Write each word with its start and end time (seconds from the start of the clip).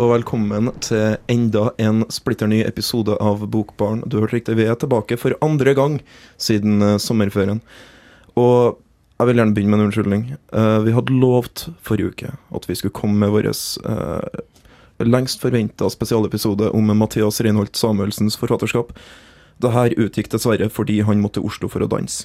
Og 0.00 0.08
velkommen 0.14 0.70
til 0.80 1.18
enda 1.28 1.74
en 1.76 2.06
splitter 2.08 2.48
ny 2.48 2.62
episode 2.64 3.18
av 3.20 3.42
Bokbarn. 3.52 3.98
Du 4.08 4.14
hørte 4.16 4.38
riktig, 4.38 4.54
vi 4.56 4.64
er 4.64 4.78
tilbake 4.80 5.18
for 5.20 5.36
andre 5.44 5.74
gang 5.76 5.98
siden 6.40 6.80
uh, 6.80 6.94
sommerferien. 6.96 7.60
Og 8.32 8.78
jeg 9.20 9.28
vil 9.28 9.42
gjerne 9.42 9.52
begynne 9.58 9.74
med 9.74 9.82
en 9.82 9.90
unnskyldning. 9.90 10.22
Uh, 10.56 10.78
vi 10.86 10.94
hadde 10.96 11.18
lovt 11.20 11.66
forrige 11.84 12.14
uke 12.14 12.32
at 12.32 12.68
vi 12.70 12.78
skulle 12.80 12.96
komme 12.96 13.20
med 13.20 13.34
vår 13.34 13.50
uh, 13.52 14.40
lengst 15.04 15.44
forventa 15.44 15.92
spesialepisode 15.92 16.72
om 16.72 16.96
Mathias 16.96 17.42
Reinholt 17.44 17.76
Samuelsens 17.76 18.40
forfatterskap. 18.40 18.96
Dette 19.60 20.00
utgikk 20.00 20.32
dessverre 20.32 20.72
fordi 20.72 21.02
han 21.04 21.20
måtte 21.20 21.42
til 21.42 21.52
Oslo 21.52 21.68
for 21.68 21.84
å 21.84 21.92
danse. 21.92 22.24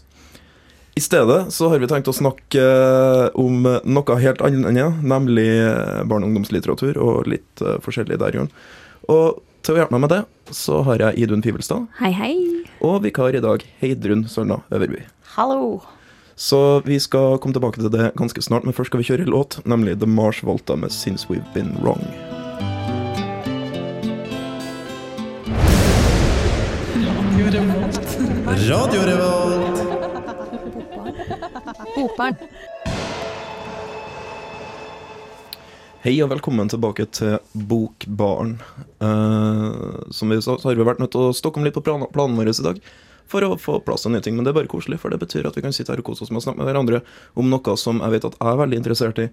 I 0.95 1.01
stedet 1.01 1.53
så 1.53 1.67
har 1.69 1.81
vi 1.83 1.87
tenkt 1.91 2.07
å 2.07 2.15
snakke 2.15 2.61
eh, 2.61 3.25
om 3.35 3.65
noe 3.67 4.15
helt 4.21 4.39
annet, 4.47 5.01
nemlig 5.03 5.49
eh, 5.59 6.03
barne- 6.07 6.23
og 6.23 6.29
ungdomslitteratur, 6.31 6.95
og 7.03 7.27
litt 7.27 7.59
uh, 7.59 7.75
forskjellig 7.83 8.15
der, 8.21 8.37
Jørn. 8.39 8.47
Og 9.11 9.41
til 9.59 9.75
å 9.75 9.81
hjelpe 9.81 9.97
meg 9.97 10.05
med 10.05 10.13
det, 10.13 10.21
så 10.55 10.79
har 10.87 11.03
jeg 11.03 11.25
Idun 11.25 11.43
Fivelstad. 11.43 11.89
Hei, 11.99 12.13
hei. 12.15 12.31
Og 12.79 13.01
vikar 13.03 13.35
i 13.35 13.43
dag, 13.43 13.65
Heidrun 13.81 14.23
Sølna 14.31 14.61
Øverby. 14.71 15.03
Hallo. 15.35 15.81
Så 16.39 16.79
vi 16.87 16.95
skal 17.03 17.41
komme 17.43 17.57
tilbake 17.57 17.81
til 17.81 17.91
det 17.91 18.13
ganske 18.15 18.45
snart, 18.45 18.63
men 18.63 18.75
først 18.75 18.93
skal 18.93 19.03
vi 19.03 19.09
kjøre 19.09 19.27
en 19.27 19.33
låt, 19.35 19.59
nemlig 19.67 19.97
The 19.99 20.07
Mars 20.07 20.39
Volta 20.47 20.79
med 20.79 20.95
'Since 20.95 21.27
We've 21.27 21.43
Been 21.51 21.75
Wrong'. 21.83 22.07
Radio 26.95 27.51
Revolt. 27.51 27.99
Radio 28.69 29.01
Revolt. 29.11 29.84
Bokbarn. 31.95 32.35
Hei 36.03 36.13
og 36.21 36.29
velkommen 36.29 36.67
tilbake 36.69 37.07
til 37.15 37.37
Bokbaren. 37.55 38.57
Uh, 38.99 40.03
som 40.11 40.29
vi 40.29 40.37
sa, 40.43 40.57
så 40.59 40.69
har 40.69 40.75
vi 40.77 40.85
vært 40.85 40.99
nødt 41.01 41.15
til 41.15 41.29
å 41.29 41.35
stokke 41.35 41.61
om 41.61 41.65
litt 41.65 41.77
på 41.77 41.83
plan 41.85 42.03
planen 42.13 42.35
vår 42.37 42.51
i 42.51 42.65
dag 42.67 42.81
for 43.31 43.41
å 43.47 43.55
få 43.57 43.79
plass 43.85 44.05
til 44.05 44.13
nye 44.13 44.21
ting. 44.21 44.35
Men 44.35 44.45
det 44.45 44.51
er 44.51 44.59
bare 44.59 44.69
koselig, 44.69 44.99
for 45.01 45.13
det 45.13 45.21
betyr 45.23 45.47
at 45.47 45.55
vi 45.57 45.63
kan 45.65 45.73
sitte 45.73 45.93
her 45.93 46.03
og 46.03 46.09
kose 46.11 46.27
oss 46.27 46.33
med 46.33 46.43
å 46.43 46.45
snakke 46.45 46.61
med 46.61 46.69
hverandre 46.69 47.01
om 47.39 47.47
noe 47.49 47.77
som 47.79 48.03
jeg 48.03 48.17
vet 48.17 48.27
at 48.27 48.35
jeg 48.37 48.51
er 48.51 48.61
veldig 48.61 48.81
interessert 48.81 49.23
i, 49.23 49.29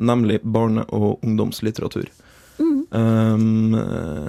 nemlig 0.00 0.40
barne- 0.42 0.88
og 0.88 1.20
ungdomslitteratur. 1.20 2.08
Um, 2.90 3.74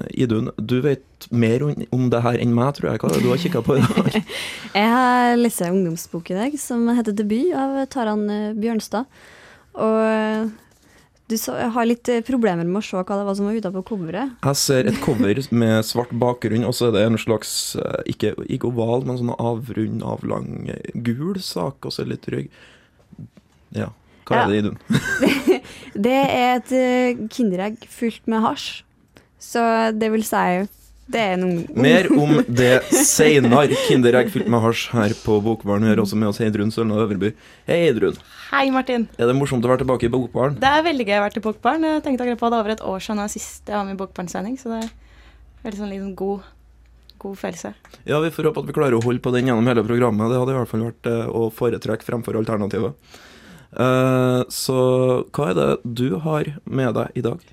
Idun, 0.09 0.49
du 0.57 0.79
vet 0.81 1.27
mer 1.29 1.63
om, 1.63 1.73
om 1.93 2.05
det 2.09 2.21
her 2.25 2.37
enn 2.41 2.53
meg, 2.55 2.75
tror 2.77 2.91
jeg. 2.91 3.01
Hva 3.01 3.09
er 3.09 3.17
det 3.17 3.25
du 3.25 3.31
har 3.31 3.41
kikka 3.41 3.63
på 3.65 3.77
i 3.77 3.83
dag? 3.83 4.21
Jeg 4.77 4.93
har 4.93 5.35
lest 5.37 5.61
en 5.61 5.75
ungdomsbok 5.79 6.31
i 6.31 6.37
dag 6.37 6.55
som 6.61 6.87
heter 6.89 7.15
'Debut' 7.17 7.55
av 7.57 7.81
Taran 7.93 8.29
eh, 8.29 8.55
Bjørnstad. 8.57 9.09
Og 9.77 9.99
eh, 10.05 10.47
du 11.27 11.35
så, 11.37 11.57
har 11.75 11.85
litt 11.89 12.09
problemer 12.25 12.63
med 12.63 12.79
å 12.79 12.85
se 12.87 12.97
hva 12.97 13.19
det 13.19 13.27
var 13.27 13.35
som 13.35 13.49
var 13.49 13.57
ute 13.59 13.73
på 13.75 13.83
coveret. 13.91 14.37
Jeg 14.45 14.61
ser 14.61 14.87
et 14.87 15.01
cover 15.03 15.41
med 15.51 15.85
svart 15.85 16.13
bakgrunn, 16.15 16.65
og 16.65 16.73
så 16.77 16.87
er 16.87 16.95
det 16.95 17.03
en 17.03 17.19
slags 17.19 17.51
ikke, 18.07 18.31
ikke 18.47 18.71
oval, 18.71 19.03
men 19.03 19.19
sånn 19.19 19.35
avrund, 19.35 20.05
avlang, 20.07 20.71
gul 20.95 21.35
sak, 21.43 21.83
og 21.83 21.91
så 21.91 22.07
litt 22.07 22.29
rygg. 22.31 22.47
Ja. 23.75 23.91
Hva 24.27 24.43
er 24.43 24.49
det, 24.51 24.63
Idun? 24.63 24.79
Det 25.97 26.13
er 26.13 26.59
et 26.59 26.73
eh, 26.77 27.21
kinderegg 27.33 27.87
fullt 27.89 28.27
med 28.29 28.43
hasj. 28.45 28.83
Så 29.41 29.61
det 29.97 30.09
vil 30.13 30.25
si 30.25 30.67
Det 31.07 31.21
er 31.21 31.37
noen. 31.39 31.61
Mer 31.73 32.09
om 32.11 32.41
det 32.45 32.81
seinere. 32.91 33.77
Kinderegg 33.87 34.29
fylt 34.33 34.49
med 34.51 34.61
hasj 34.61 34.89
her 34.91 35.15
på 35.23 35.37
Bokbaren. 35.45 35.85
Vi 35.87 35.93
har 35.93 36.01
også 36.03 36.19
med 36.19 36.29
oss 36.29 36.41
Heidrun 36.43 36.73
Sølna 36.73 36.99
Øverby. 36.99 37.31
Hei, 37.69 37.77
Heidrun. 37.85 38.17
Hei, 38.51 38.65
Martin. 38.75 39.07
Er 39.17 39.29
det 39.29 39.37
morsomt 39.37 39.65
å 39.65 39.71
være 39.71 39.85
tilbake 39.85 40.09
i 40.09 40.11
Bokbaren? 40.11 40.57
Det 40.59 40.67
er 40.67 40.83
veldig 40.85 41.07
gøy 41.07 41.15
å 41.17 41.23
være 41.23 41.37
til 41.37 41.45
Bokbarn. 41.47 41.87
Jeg 41.87 42.03
tenkte 42.03 42.27
akkurat 42.27 42.43
på 42.43 42.51
det 42.51 42.59
over 42.59 42.75
et 42.75 42.83
år 42.91 43.05
siden 43.07 43.31
sist 43.31 43.71
jeg 43.71 43.77
var 43.77 43.87
med 43.87 43.95
i 43.95 44.01
Bokbarn-sending, 44.01 44.59
så 44.59 44.73
det 44.73 44.81
er 44.83 44.91
veldig 45.63 45.79
sånn 45.79 45.93
liksom 45.95 46.11
god, 46.19 46.51
god 47.23 47.39
følelse. 47.39 47.73
Ja, 48.03 48.19
vi 48.23 48.33
får 48.35 48.51
håpe 48.51 48.65
at 48.65 48.69
vi 48.69 48.75
klarer 48.75 48.99
å 48.99 49.03
holde 49.07 49.23
på 49.23 49.33
den 49.35 49.47
gjennom 49.49 49.71
hele 49.71 49.87
programmet. 49.87 50.27
Det 50.33 50.43
hadde 50.43 50.53
i 50.53 50.59
hvert 50.59 50.73
fall 50.73 50.85
vært 50.89 51.11
eh, 51.13 51.23
å 51.31 51.47
foretrekke 51.55 52.07
fremfor 52.11 52.39
alternativet. 52.41 53.15
Eh, 53.75 54.41
så 54.53 54.79
hva 55.35 55.49
er 55.51 55.57
det 55.57 55.69
du 55.83 56.07
har 56.23 56.53
med 56.63 56.95
deg 56.97 57.19
i 57.19 57.25
dag? 57.25 57.43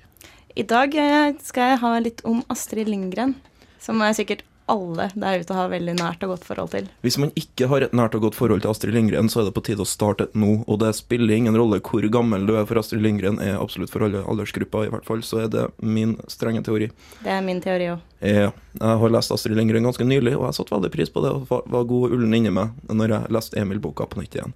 I 0.55 0.63
dag 0.63 0.95
eh, 0.95 1.33
skal 1.43 1.73
jeg 1.73 1.81
ha 1.83 1.93
litt 1.99 2.23
om 2.27 2.43
Astrid 2.51 2.87
Lindgren, 2.87 3.35
som 3.83 3.99
er 4.01 4.15
sikkert 4.15 4.45
alle 4.71 5.09
der 5.15 5.39
ute 5.43 5.53
har 5.53 5.69
veldig 5.69 5.93
nært 5.99 6.23
og 6.25 6.33
godt 6.35 6.45
forhold 6.47 6.71
til. 6.73 6.87
Hvis 7.05 7.17
man 7.21 7.31
ikke 7.37 7.67
har 7.69 7.85
et 7.85 7.93
nært 7.93 8.15
og 8.17 8.21
godt 8.25 8.35
forhold 8.37 8.61
til 8.63 8.71
Astrid 8.71 8.93
Lindgren, 8.95 9.29
så 9.29 9.41
er 9.41 9.45
det 9.49 9.53
på 9.57 9.63
tide 9.67 9.83
å 9.83 9.89
starte 9.89 10.23
et 10.29 10.33
nå. 10.35 10.63
Og 10.67 10.79
det 10.81 10.93
spiller 10.97 11.35
ingen 11.35 11.55
rolle 11.57 11.79
hvor 11.85 12.07
gammel 12.09 12.47
du 12.47 12.55
er, 12.57 12.65
for 12.65 12.79
Astrid 12.81 13.03
Lindgren 13.05 13.37
er 13.43 13.59
absolutt 13.61 13.91
for 13.93 14.05
alle 14.07 14.23
aldersgrupper. 14.25 14.87
I 14.87 14.93
hvert 14.95 15.05
fall 15.05 15.21
så 15.25 15.43
er 15.45 15.51
det 15.53 15.67
min 15.85 16.15
strenge 16.31 16.63
teori. 16.65 16.89
Det 17.23 17.31
er 17.35 17.41
min 17.45 17.61
teori 17.61 17.91
òg. 17.93 18.03
Ja, 18.25 18.49
jeg 18.79 18.99
har 19.01 19.11
lest 19.13 19.31
Astrid 19.35 19.57
Lindgren 19.59 19.85
ganske 19.85 20.05
nylig, 20.07 20.33
og 20.39 20.47
jeg 20.47 20.57
satte 20.57 20.73
veldig 20.73 20.89
pris 20.95 21.11
på 21.13 21.21
det. 21.21 21.31
Og 21.35 21.45
var- 21.51 21.83
god 21.85 22.07
og 22.09 22.15
ullen 22.17 22.33
inni 22.33 22.49
meg 22.49 22.71
når 22.89 23.09
jeg 23.13 23.31
leste 23.35 23.59
Emil-boka 23.61 24.07
på 24.09 24.17
nytt 24.23 24.33
igjen. 24.39 24.53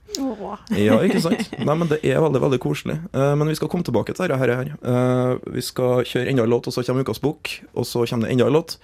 Ja, 0.79 0.97
ikke 1.05 1.21
sant? 1.21 1.51
Nei, 1.59 1.75
men 1.75 1.87
det 1.91 1.99
er 2.03 2.17
veldig, 2.23 2.41
veldig 2.41 2.59
koselig. 2.63 2.97
Eh, 3.13 3.35
men 3.35 3.47
vi 3.51 3.55
skal 3.59 3.69
komme 3.69 3.85
tilbake 3.85 4.15
til 4.15 4.25
dette 4.27 4.39
her. 4.39 4.55
her. 4.55 4.73
Eh, 4.81 5.37
vi 5.53 5.61
skal 5.61 6.01
kjøre 6.03 6.29
enda 6.31 6.43
en 6.43 6.49
låt, 6.49 6.65
og 6.67 6.73
så 6.73 6.83
kommer 6.87 7.03
ukas 7.05 7.21
bok, 7.21 7.51
og 7.75 7.85
så 7.85 8.07
kommer 8.09 8.25
det 8.25 8.31
enda 8.33 8.47
en 8.47 8.53
låt. 8.57 8.77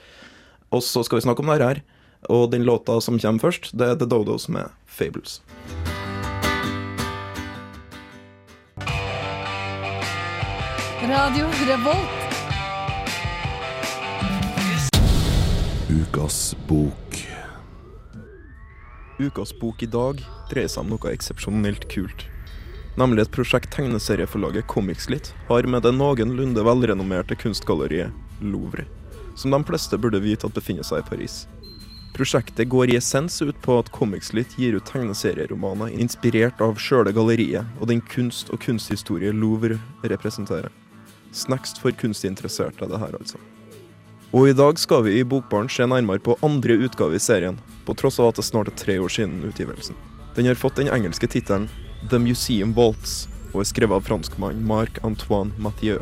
Og 0.76 0.84
så 0.84 1.06
skal 1.08 1.22
vi 1.22 1.24
snakke 1.24 1.44
om 1.44 1.54
dette 1.54 1.70
her. 1.70 1.84
Og 2.28 2.50
den 2.52 2.66
låta 2.68 2.98
som 3.00 3.20
kommer 3.22 3.40
først, 3.48 3.72
det 3.78 3.88
er 3.88 3.96
The 3.96 4.08
Dodos 4.10 4.50
med 4.52 4.74
Fables. 4.86 5.40
Radio 11.06 11.48
Revolt. 11.70 12.22
Ukas 15.90 16.56
bok. 16.68 17.20
Ukas 19.20 19.54
bok 19.60 19.84
i 19.84 19.88
dag 19.88 20.20
dreier 20.50 20.68
seg 20.68 20.82
om 20.82 20.96
noe 20.96 21.14
eksepsjonelt 21.14 21.86
kult. 21.94 22.26
Nemlig 23.00 23.26
et 23.26 23.32
prosjekt 23.36 23.72
tegneserieforlaget 23.76 24.68
Comicslit 24.72 25.32
har 25.48 25.68
med 25.70 25.86
det 25.86 25.94
noenlunde 25.96 26.64
velrenommerte 26.66 27.38
kunstgalleriet 27.40 28.42
Louvre, 28.42 28.88
som 29.36 29.52
de 29.52 29.62
fleste 29.68 29.98
burde 29.98 30.24
vite 30.24 30.48
at 30.48 30.56
befinner 30.56 30.86
seg 30.88 31.04
i 31.04 31.10
Paris. 31.10 31.44
Prosjektet 32.16 32.70
går 32.72 32.94
i 32.94 32.96
essens 32.96 33.42
ut 33.42 33.58
på 33.62 33.76
at 33.80 33.92
Comicslit 33.92 34.54
gir 34.56 34.78
ut 34.78 34.86
tegneserieromaner 34.88 35.92
inspirert 36.00 36.62
av 36.64 36.80
sjøle 36.80 37.12
galleriet 37.12 37.68
og 37.82 37.92
den 37.92 38.00
kunst 38.14 38.54
og 38.56 38.62
kunsthistorie 38.64 39.34
Louvre 39.36 39.82
representerer. 40.08 40.72
Snacks 41.36 41.76
for 41.76 41.92
kunstinteresserte, 41.92 42.88
det 42.88 43.02
her 43.02 43.20
altså. 43.20 43.42
Og 44.32 44.48
i 44.50 44.56
dag 44.56 44.80
skal 44.80 45.04
vi 45.04 45.18
i 45.20 45.28
Bokbaren 45.28 45.68
se 45.72 45.84
nærmere 45.88 46.24
på 46.24 46.38
andre 46.44 46.80
utgave 46.88 47.20
i 47.20 47.24
serien, 47.24 47.60
på 47.86 47.94
tross 48.00 48.20
av 48.20 48.32
at 48.32 48.40
det 48.40 48.48
snart 48.48 48.72
er 48.72 48.80
tre 48.80 48.96
år 49.00 49.12
siden 49.12 49.44
utgivelsen. 49.48 49.96
Den 50.36 50.48
har 50.48 50.60
fått 50.60 50.80
den 50.80 50.92
engelske 50.92 51.28
tittelen 51.28 51.70
The 52.10 52.20
Museum 52.20 52.74
Vaults 52.76 53.26
og 53.54 53.62
er 53.64 53.70
skrevet 53.70 53.96
av 53.96 54.08
franskmannen 54.08 54.64
Marc-Antoine 54.68 55.52
Mathieu. 55.60 56.00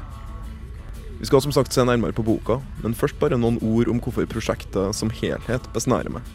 Vi 1.23 1.27
skal 1.27 1.39
som 1.41 1.53
sagt 1.55 1.71
se 1.71 1.83
nærmere 1.87 2.11
på 2.11 2.23
boka, 2.27 2.57
men 2.83 2.91
først 2.99 3.15
bare 3.15 3.37
noen 3.39 3.55
ord 3.63 3.87
om 3.87 4.01
hvorfor 4.03 4.25
prosjektet 4.27 4.97
som 4.97 5.07
helhet 5.21 5.69
besnærer 5.71 6.11
meg. 6.11 6.25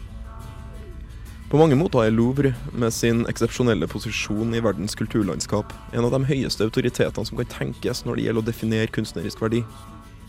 På 1.51 1.59
mange 1.61 1.77
måter 1.77 2.07
er 2.07 2.15
Louvre, 2.15 2.55
med 2.73 2.95
sin 2.97 3.21
eksepsjonelle 3.29 3.85
posisjon 3.85 4.57
i 4.57 4.63
verdens 4.65 4.97
kulturlandskap, 4.97 5.77
en 5.93 6.09
av 6.09 6.15
de 6.15 6.23
høyeste 6.31 6.65
autoritetene 6.65 7.29
som 7.29 7.37
kan 7.37 7.51
tenkes 7.53 8.01
når 8.01 8.17
det 8.17 8.25
gjelder 8.25 8.41
å 8.41 8.49
definere 8.49 8.95
kunstnerisk 8.97 9.45
verdi. 9.45 9.61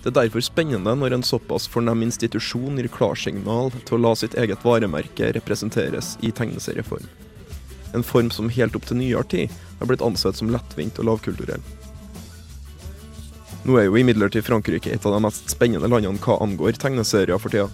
Det 0.05 0.13
er 0.13 0.19
derfor 0.21 0.45
spennende 0.45 0.93
når 0.93 1.17
en 1.17 1.29
såpass 1.33 1.65
fornem 1.65 2.05
institusjon 2.11 2.77
gir 2.77 2.93
klarsignal 2.93 3.73
til 3.81 3.97
å 3.97 4.05
la 4.05 4.13
sitt 4.13 4.37
eget 4.37 4.61
varemerke 4.61 5.33
representeres 5.41 6.19
i 6.21 6.37
tegneserieform. 6.37 7.09
En 7.97 8.05
form 8.05 8.29
som 8.29 8.53
helt 8.53 8.77
opp 8.77 8.93
til 8.93 9.01
nyere 9.01 9.25
tid 9.25 9.61
har 9.81 9.89
blitt 9.89 10.05
ansett 10.05 10.37
som 10.37 10.53
lettvint 10.53 11.01
og 11.01 11.15
lavkulturell. 11.15 11.65
Nå 13.61 13.77
er 13.77 13.91
jo 13.91 13.99
imidlertid 14.01 14.47
Frankrike 14.47 14.89
et 14.95 15.05
av 15.05 15.13
de 15.13 15.21
mest 15.21 15.51
spennende 15.53 15.89
landene 15.91 16.21
hva 16.25 16.39
angår 16.41 16.79
tegneserier 16.81 17.41
for 17.41 17.53
tida. 17.53 17.69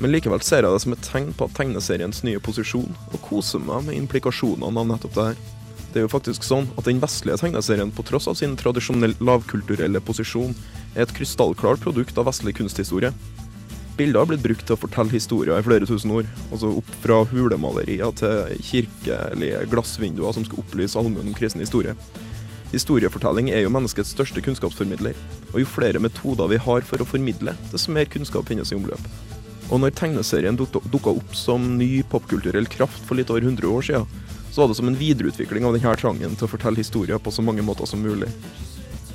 Men 0.00 0.12
likevel 0.14 0.40
ser 0.46 0.64
jeg 0.64 0.72
det 0.72 0.80
som 0.84 0.94
et 0.94 1.04
tegn 1.04 1.32
på 1.36 1.48
tegneseriens 1.56 2.22
nye 2.24 2.40
posisjon, 2.40 2.94
og 3.12 3.22
koser 3.26 3.60
meg 3.60 3.88
med 3.88 3.98
implikasjonene 3.98 4.80
av 4.80 4.86
nettopp 4.88 5.16
det 5.16 5.26
her. 5.26 5.40
Det 5.92 6.00
er 6.00 6.06
jo 6.06 6.12
faktisk 6.12 6.46
sånn 6.46 6.68
at 6.78 6.86
den 6.88 7.02
vestlige 7.02 7.40
tegneserien, 7.42 7.90
på 7.92 8.04
tross 8.08 8.28
av 8.30 8.38
sin 8.40 8.54
tradisjonelle 8.56 9.18
lavkulturelle 9.24 10.00
posisjon, 10.04 10.54
er 10.94 11.04
et 11.04 11.12
krystallklart 11.16 11.82
produkt 11.82 12.16
av 12.20 12.28
vestlig 12.30 12.54
kunsthistorie. 12.56 13.12
Bilder 13.98 14.22
har 14.22 14.30
blitt 14.30 14.44
brukt 14.44 14.64
til 14.64 14.76
å 14.76 14.80
fortelle 14.80 15.12
historier 15.12 15.58
i 15.58 15.66
flere 15.66 15.88
tusen 15.90 16.14
år, 16.14 16.28
altså 16.52 16.70
opp 16.78 16.90
fra 17.02 17.18
hulemalerier 17.32 18.14
til 18.20 18.64
kirkelige 18.70 19.64
glassvinduer 19.72 20.36
som 20.36 20.46
skal 20.46 20.62
opplyse 20.62 20.96
allmuen 21.00 21.32
om 21.32 21.36
kristen 21.36 21.64
historie. 21.64 21.96
Historiefortelling 22.68 23.48
er 23.48 23.62
jo 23.62 23.72
menneskets 23.72 24.10
største 24.12 24.42
kunnskapsformidler, 24.44 25.16
og 25.54 25.62
jo 25.62 25.68
flere 25.68 26.02
metoder 26.04 26.50
vi 26.52 26.58
har 26.60 26.84
for 26.84 27.00
å 27.00 27.06
formidle, 27.08 27.54
desto 27.72 27.94
mer 27.96 28.08
kunnskap 28.12 28.50
finnes 28.50 28.72
i 28.74 28.76
omløp. 28.76 29.00
Og 29.72 29.80
når 29.80 29.94
tegneserien 29.96 30.56
dukka 30.56 31.14
opp 31.14 31.36
som 31.36 31.64
ny 31.80 32.02
popkulturell 32.12 32.68
kraft 32.68 33.00
for 33.08 33.16
litt 33.16 33.32
over 33.32 33.44
100 33.44 33.72
år 33.72 33.88
siden, 33.88 34.04
så 34.52 34.62
var 34.62 34.68
det 34.68 34.78
som 34.80 34.88
en 34.88 35.00
videreutvikling 35.00 35.64
av 35.64 35.76
denne 35.76 35.96
trangen 36.00 36.36
til 36.36 36.48
å 36.48 36.50
fortelle 36.52 36.80
historier 36.80 37.20
på 37.20 37.32
så 37.32 37.44
mange 37.44 37.64
måter 37.64 37.88
som 37.88 38.04
mulig. 38.04 38.28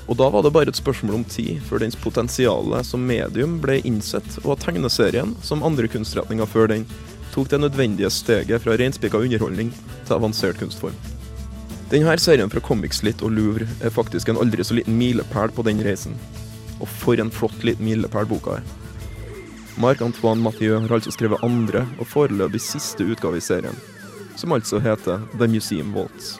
Og 0.10 0.18
da 0.20 0.28
var 0.34 0.44
det 0.44 0.54
bare 0.54 0.74
et 0.74 0.82
spørsmål 0.82 1.22
om 1.22 1.30
tid 1.30 1.62
før 1.70 1.86
dens 1.86 1.98
potensial 1.98 2.74
som 2.84 3.06
medium 3.06 3.60
ble 3.64 3.80
innsett, 3.86 4.40
og 4.44 4.58
at 4.58 4.66
tegneserien, 4.66 5.38
som 5.46 5.64
andre 5.64 5.90
kunstretninger 5.94 6.50
før 6.50 6.74
den, 6.74 6.90
tok 7.34 7.54
det 7.54 7.62
nødvendige 7.62 8.10
steget 8.14 8.66
fra 8.66 8.78
reinspikka 8.78 9.22
underholdning 9.22 9.72
til 10.06 10.18
avansert 10.18 10.60
kunstform. 10.62 11.12
Denne 11.94 12.16
serien 12.18 12.50
fra 12.50 12.57
Comicslit 12.57 13.19
og 13.22 13.36
Louvre 13.36 13.68
er 13.86 13.92
faktisk 13.94 14.31
en 14.31 14.40
aldri 14.42 14.63
så 14.66 14.74
liten 14.74 14.95
milepæl 14.98 15.51
på 15.54 15.62
den 15.68 15.84
reisen. 15.86 16.16
Og 16.81 16.90
for 16.90 17.22
en 17.22 17.30
flott 17.30 17.62
liten 17.62 17.86
milepæl 17.86 18.25
boka 18.31 18.56
er. 18.57 18.63
Marc-Antoine 19.78 20.42
Mathieu 20.42 20.80
har 20.80 20.95
altså 20.98 21.13
skrevet 21.13 21.45
andre 21.45 21.84
og 22.00 22.10
foreløpig 22.10 22.63
siste 22.66 23.06
utgave 23.06 23.38
i 23.38 23.45
serien, 23.45 23.78
som 24.34 24.57
altså 24.57 24.81
heter 24.81 25.22
The 25.38 25.45
Museum 25.45 25.94
Waltz. 25.94 26.40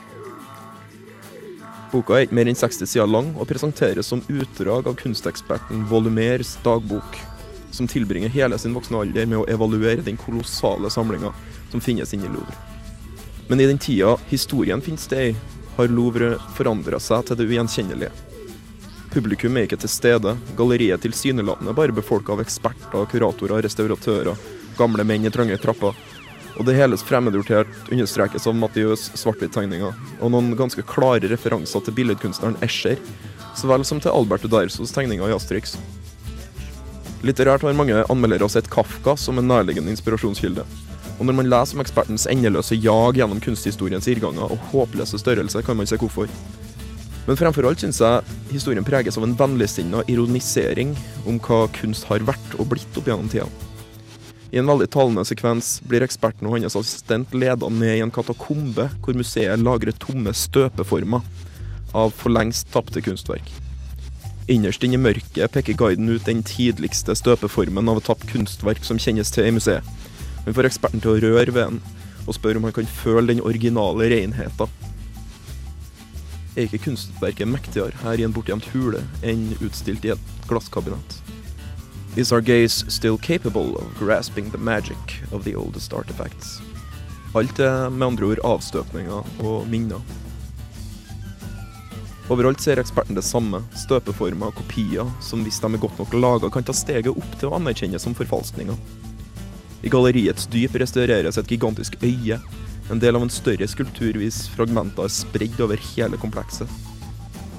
Boka 1.94 2.18
er 2.18 2.26
ikke 2.26 2.40
mer 2.42 2.50
enn 2.50 2.58
60 2.58 2.90
sider 2.90 3.14
lang 3.14 3.30
og 3.38 3.46
presenteres 3.46 4.10
som 4.10 4.26
utdrag 4.26 4.90
av 4.90 4.98
kunsteksperten 4.98 5.86
Volumers 5.86 6.56
dagbok, 6.66 7.22
som 7.70 7.86
tilbringer 7.86 8.34
hele 8.34 8.58
sin 8.58 8.74
voksne 8.74 9.06
alder 9.06 9.30
med 9.30 9.44
å 9.44 9.46
evaluere 9.46 10.02
den 10.02 10.18
kolossale 10.18 10.90
samlinga 10.90 11.30
som 11.70 11.82
finnes 11.82 12.10
inne 12.10 12.26
i 12.26 12.38
Louvre. 12.38 12.73
Men 13.48 13.60
i 13.60 13.66
den 13.66 13.78
tida 13.78 14.16
historien 14.28 14.80
finner 14.80 14.98
sted 14.98 15.30
i, 15.30 15.36
har 15.76 15.88
Louvre 15.88 16.36
forandra 16.56 17.00
seg 17.02 17.26
til 17.28 17.36
det 17.38 17.48
ugjenkjennelige. 17.50 18.12
Publikum 19.12 19.56
er 19.56 19.66
ikke 19.68 19.78
til 19.78 19.90
stede, 19.92 20.32
galleriet 20.58 21.04
tilsynelatende 21.04 21.74
bare 21.76 21.94
befolka 21.94 22.34
av 22.34 22.40
eksperter, 22.42 23.04
kuratorer, 23.10 23.60
restauratører, 23.62 24.38
gamle 24.78 25.04
menn 25.06 25.26
i 25.26 25.32
trange 25.34 25.58
trapper. 25.62 25.94
Og 26.54 26.66
det 26.66 26.76
hele 26.78 26.96
fremmedortert 26.98 27.90
understrekes 27.90 28.46
av 28.46 28.56
Mathieu's 28.58 29.08
svart-hvitt-tegninger, 29.18 29.94
og 30.20 30.32
noen 30.32 30.54
ganske 30.58 30.82
klare 30.86 31.30
referanser 31.30 31.82
til 31.84 31.96
billedkunstneren 31.98 32.58
Escher, 32.64 32.98
så 33.54 33.70
vel 33.70 33.86
som 33.86 34.00
til 34.02 34.14
Albert 34.14 34.46
Udersos 34.46 34.94
tegninger 34.94 35.30
i 35.30 35.36
Asterix. 35.36 35.76
Litterært 37.24 37.62
har 37.66 37.76
mange 37.76 38.02
anmeldere 38.10 38.50
sett 38.52 38.70
Kafka 38.70 39.16
som 39.18 39.38
en 39.38 39.48
nærliggende 39.50 39.94
inspirasjonskilde. 39.94 40.66
Og 41.18 41.26
når 41.28 41.36
man 41.38 41.50
leser 41.50 41.76
om 41.76 41.82
ekspertens 41.84 42.26
endeløse 42.30 42.76
jag 42.78 43.18
gjennom 43.18 43.42
kunsthistoriens 43.42 44.08
irrganger 44.10 44.50
og 44.50 44.70
håpløse 44.72 45.20
størrelse, 45.20 45.62
kan 45.62 45.78
man 45.78 45.86
se 45.86 45.98
hvorfor. 46.00 46.30
Men 47.24 47.38
fremfor 47.40 47.64
alt 47.68 47.80
syns 47.80 48.02
jeg 48.02 48.34
historien 48.50 48.84
preges 48.84 49.16
av 49.16 49.24
en 49.24 49.36
vennligsinna 49.38 50.02
ironisering 50.12 50.92
om 51.24 51.38
hva 51.46 51.64
kunst 51.78 52.08
har 52.10 52.24
vært 52.26 52.58
og 52.58 52.68
blitt 52.74 52.98
opp 52.98 53.08
gjennom 53.08 53.30
tida. 53.32 53.46
I 54.54 54.60
en 54.60 54.68
veldig 54.70 54.86
talende 54.92 55.24
sekvens 55.26 55.80
blir 55.88 56.04
eksperten 56.04 56.46
og 56.46 56.58
hans 56.58 56.76
assistent 56.78 57.32
leda 57.34 57.70
ned 57.72 57.96
i 57.96 58.04
en 58.04 58.12
katakombe 58.14 58.86
hvor 59.02 59.16
museet 59.18 59.62
lagrer 59.62 59.96
tomme 59.98 60.34
støpeformer 60.36 61.24
av 61.94 62.12
for 62.14 62.34
lengst 62.34 62.68
tapte 62.74 63.02
kunstverk. 63.02 63.48
Innerst 64.50 64.84
inne 64.84 64.98
i 64.98 65.00
mørket 65.00 65.50
peker 65.54 65.78
guiden 65.80 66.10
ut 66.12 66.26
den 66.28 66.44
tidligste 66.44 67.16
støpeformen 67.16 67.88
av 67.88 67.98
et 67.98 68.06
tapt 68.10 68.26
kunstverk 68.28 68.84
som 68.84 69.00
kjennes 69.00 69.32
til 69.32 69.48
i 69.48 69.54
museet. 69.56 69.86
Han 70.44 70.56
får 70.56 70.68
eksperten 70.68 71.00
til 71.00 71.14
å 71.14 71.20
røre 71.24 71.52
ved 71.52 71.62
den, 71.62 71.78
og 72.24 72.36
spør 72.36 72.58
om 72.60 72.66
han 72.68 72.74
kan 72.76 72.88
føle 72.88 73.32
den 73.32 73.44
originale 73.44 74.08
renheten. 74.12 74.80
Er 76.54 76.68
ikke 76.68 76.84
kunstverket 76.84 77.50
mektigere 77.50 77.96
her 78.04 78.20
i 78.20 78.26
en 78.26 78.34
bortgjemt 78.34 78.68
hule 78.74 79.00
enn 79.26 79.48
utstilt 79.64 80.04
i 80.06 80.12
et 80.14 80.34
glasskabinett? 80.46 81.16
Is 82.16 82.30
our 82.30 82.40
gaze 82.40 82.84
still 82.88 83.18
capable 83.18 83.74
of 83.74 83.98
grasping 83.98 84.52
the 84.52 84.58
magic 84.58 85.16
of 85.32 85.42
the 85.42 85.56
oldest 85.56 85.92
artifacts? 85.92 86.60
Alt 87.34 87.58
er 87.58 87.88
med 87.90 88.06
andre 88.06 88.28
ord 88.28 88.44
avstøpninger 88.46 89.40
og 89.42 89.66
minner. 89.66 89.98
Overalt 92.30 92.62
ser 92.62 92.78
eksperten 92.78 93.18
det 93.18 93.24
samme, 93.26 93.64
støpeformer 93.76 94.52
og 94.52 94.60
kopier, 94.60 95.10
som 95.20 95.42
hvis 95.42 95.58
de 95.60 95.72
er 95.72 95.82
godt 95.82 95.98
nok 95.98 96.14
laga, 96.14 96.52
kan 96.54 96.64
ta 96.64 96.72
steget 96.72 97.10
opp 97.10 97.34
til 97.40 97.50
å 97.50 97.58
anerkjennes 97.58 98.06
som 98.06 98.14
forfalskninger. 98.14 98.78
I 99.84 99.90
galleriets 99.92 100.46
dyp 100.48 100.78
restaureres 100.80 101.36
et 101.36 101.50
gigantisk 101.52 101.98
øye, 102.00 102.38
en 102.88 103.00
del 103.00 103.18
av 103.18 103.24
en 103.26 103.32
større 103.32 103.66
skulptur 103.68 104.16
vis 104.16 104.46
fragmenter 104.54 105.10
spredd 105.12 105.60
over 105.60 105.80
hele 105.90 106.16
komplekset. 106.20 106.70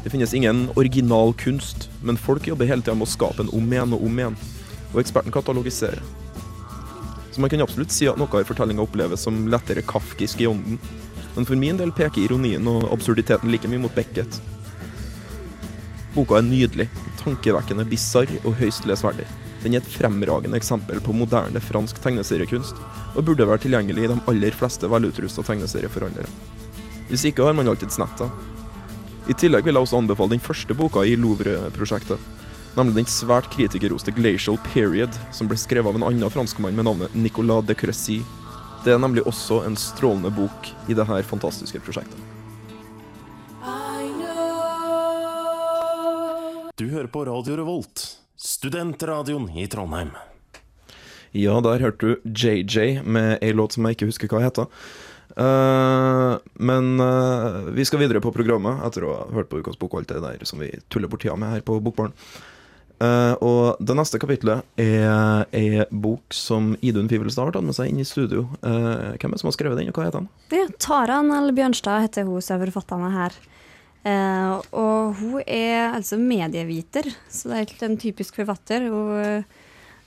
Det 0.02 0.10
finnes 0.14 0.34
ingen 0.34 0.64
original 0.76 1.36
kunst, 1.38 1.88
men 2.02 2.18
folk 2.18 2.48
jobber 2.50 2.66
hele 2.70 2.82
tida 2.82 2.98
med 2.98 3.06
å 3.06 3.14
skape 3.14 3.46
en 3.46 3.54
om 3.54 3.70
igjen 3.74 3.94
og 3.94 4.08
om 4.10 4.20
igjen, 4.22 4.40
og 4.94 5.00
eksperten 5.02 5.34
katalogiserer. 5.34 6.02
Så 7.30 7.42
man 7.44 7.52
kan 7.54 7.62
absolutt 7.62 7.94
si 7.94 8.10
at 8.10 8.18
noe 8.18 8.42
i 8.42 8.48
fortellinga 8.48 8.82
oppleves 8.82 9.26
som 9.28 9.46
lettere 9.52 9.86
kafkisk 9.86 10.42
i 10.42 10.50
ånden, 10.50 10.82
men 11.36 11.46
for 11.46 11.62
min 11.62 11.78
del 11.78 11.94
peker 11.94 12.26
ironien 12.26 12.70
og 12.72 12.90
absurditeten 12.90 13.54
like 13.54 13.70
mye 13.70 13.86
mot 13.86 13.94
Beckett. 13.94 14.42
Boka 16.16 16.40
er 16.40 16.48
nydelig, 16.48 16.90
tankevekkende 17.22 17.86
bisarr 17.86 18.32
og 18.46 18.56
høyst 18.62 18.90
lesverdig. 18.90 19.28
Den 19.66 19.74
er 19.74 19.82
et 19.82 19.88
fremragende 19.90 20.60
eksempel 20.60 21.00
på 21.02 21.14
moderne 21.18 21.58
fransk 21.58 21.98
tegneseriekunst, 22.04 22.78
og 23.18 23.24
burde 23.26 23.48
være 23.50 23.64
tilgjengelig 23.64 24.04
i 24.06 24.10
de 24.12 24.18
aller 24.30 24.54
fleste 24.54 24.86
velutrusta 24.92 25.42
tegneserieforhandlere. 25.48 26.30
Hvis 27.10 27.24
ikke 27.26 27.48
har 27.48 27.56
man 27.58 27.72
alltids 27.72 27.98
nettet. 27.98 28.30
I 29.26 29.34
tillegg 29.34 29.66
vil 29.66 29.74
jeg 29.74 29.88
også 29.88 29.98
anbefale 29.98 30.36
den 30.36 30.44
første 30.46 30.76
boka 30.78 31.02
i 31.02 31.16
Louvre-prosjektet, 31.18 32.22
nemlig 32.76 33.00
den 33.00 33.10
svært 33.10 33.50
kritikerroste 33.56 34.14
Glacial 34.14 34.60
Period, 34.68 35.18
som 35.34 35.50
ble 35.50 35.58
skrevet 35.58 35.90
av 35.90 35.98
en 35.98 36.06
annen 36.12 36.34
franskmann 36.34 36.78
med 36.78 36.86
navnet 36.86 37.16
Nicolas 37.18 37.66
de 37.66 37.74
Crecy. 37.74 38.20
Det 38.86 38.94
er 38.94 39.02
nemlig 39.02 39.24
også 39.26 39.64
en 39.66 39.78
strålende 39.82 40.30
bok 40.36 40.70
i 40.86 40.94
dette 40.94 41.24
fantastiske 41.26 41.82
prosjektet. 41.82 42.22
Du 46.76 46.86
hører 46.92 47.08
på 47.10 47.24
Radio 47.26 47.56
Revolt, 47.58 48.04
studentradioen 48.38 49.50
i 49.58 49.68
Trondheim. 49.68 50.14
Ja, 51.36 51.60
der 51.60 51.84
hørte 51.84 52.06
du 52.06 52.32
JJ 52.32 53.02
med 53.04 53.44
ei 53.44 53.52
låt 53.52 53.76
som 53.76 53.86
jeg 53.86 53.98
ikke 53.98 54.10
husker 54.12 54.32
hva 54.32 54.46
heter. 54.46 54.72
Uh, 55.36 56.40
men 56.64 56.96
uh, 57.02 57.68
vi 57.76 57.84
skal 57.84 58.00
videre 58.00 58.22
på 58.24 58.32
programmet 58.32 58.80
etter 58.88 59.04
å 59.04 59.16
ha 59.18 59.24
hørt 59.36 59.50
på 59.52 59.60
Ukas 59.60 59.80
bok 59.80 59.98
og 59.98 60.04
alt 60.04 60.14
det 60.14 60.22
der 60.24 60.46
som 60.48 60.62
vi 60.64 60.70
tuller 60.88 61.12
bort 61.12 61.26
tida 61.26 61.36
med 61.40 61.58
her 61.58 61.66
på 61.66 61.82
Bokbaren. 61.84 62.16
Uh, 62.96 63.36
og 63.44 63.82
det 63.84 63.98
neste 64.00 64.20
kapitlet 64.24 64.64
er 64.80 65.44
ei 65.52 65.84
bok 65.92 66.32
som 66.32 66.72
Idun 66.80 67.10
Fivelstad 67.12 67.50
har 67.50 67.58
tatt 67.58 67.68
med 67.68 67.76
seg 67.76 67.92
inn 67.92 68.00
i 68.00 68.08
studio. 68.08 68.46
Uh, 68.64 69.12
hvem 69.20 69.28
er 69.28 69.36
det 69.36 69.42
som 69.42 69.52
har 69.52 69.58
skrevet 69.58 69.82
den, 69.82 69.92
og 69.92 70.00
hva 70.00 70.08
heter 70.08 70.24
den? 70.24 70.30
Ja, 70.56 70.70
Taran 70.80 71.34
eller 71.36 71.58
Bjørnstad 71.58 72.06
heter 72.06 72.30
hun 72.30 72.46
som 72.46 72.64
er 72.64 72.72
forfatterne 72.72 73.12
her. 73.18 73.36
Uh, 74.06 74.62
og 74.72 74.95
er 75.48 75.94
altså 75.94 76.18
medieviter, 76.20 77.08
så 77.30 77.50
det 77.50 77.56
er 77.56 77.64
helt 77.64 77.86
en 77.88 77.98
typisk 78.02 78.38
forfatter. 78.40 78.90
Hun 78.90 79.46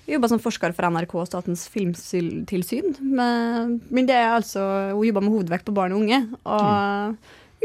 jobba 0.09 0.15
jobber 0.15 0.31
som 0.33 0.41
forsker 0.41 0.73
for 0.73 0.89
NRK 0.89 1.15
og 1.21 1.27
Statens 1.29 1.67
filmtilsyn. 1.69 2.95
Men, 3.03 3.79
men 3.93 4.09
det 4.09 4.17
er 4.17 4.33
altså, 4.33 4.63
hun 4.95 5.05
jobber 5.05 5.27
med 5.27 5.37
hovedvekt 5.37 5.69
på 5.69 5.77
barn 5.77 5.95
og 5.95 6.03
unge, 6.03 6.23
og 6.49 6.63
mm. 7.13 7.19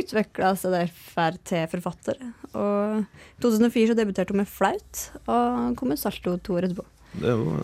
utvikla 0.03 0.53
seg 0.59 0.75
derfor 0.75 1.39
til 1.47 1.69
forfatter. 1.71 2.19
Og 2.53 3.03
I 3.03 3.45
2004 3.45 3.93
så 3.93 3.99
debuterte 3.99 4.35
hun 4.35 4.43
med 4.43 4.51
Flaut, 4.51 5.05
og 5.23 5.77
kom 5.79 5.93
med 5.93 6.01
Salto 6.01 6.35
to 6.43 6.59
år 6.59 6.67
etterpå. 6.67 6.87
Det 7.13 7.29
er, 7.29 7.37
jo, 7.37 7.57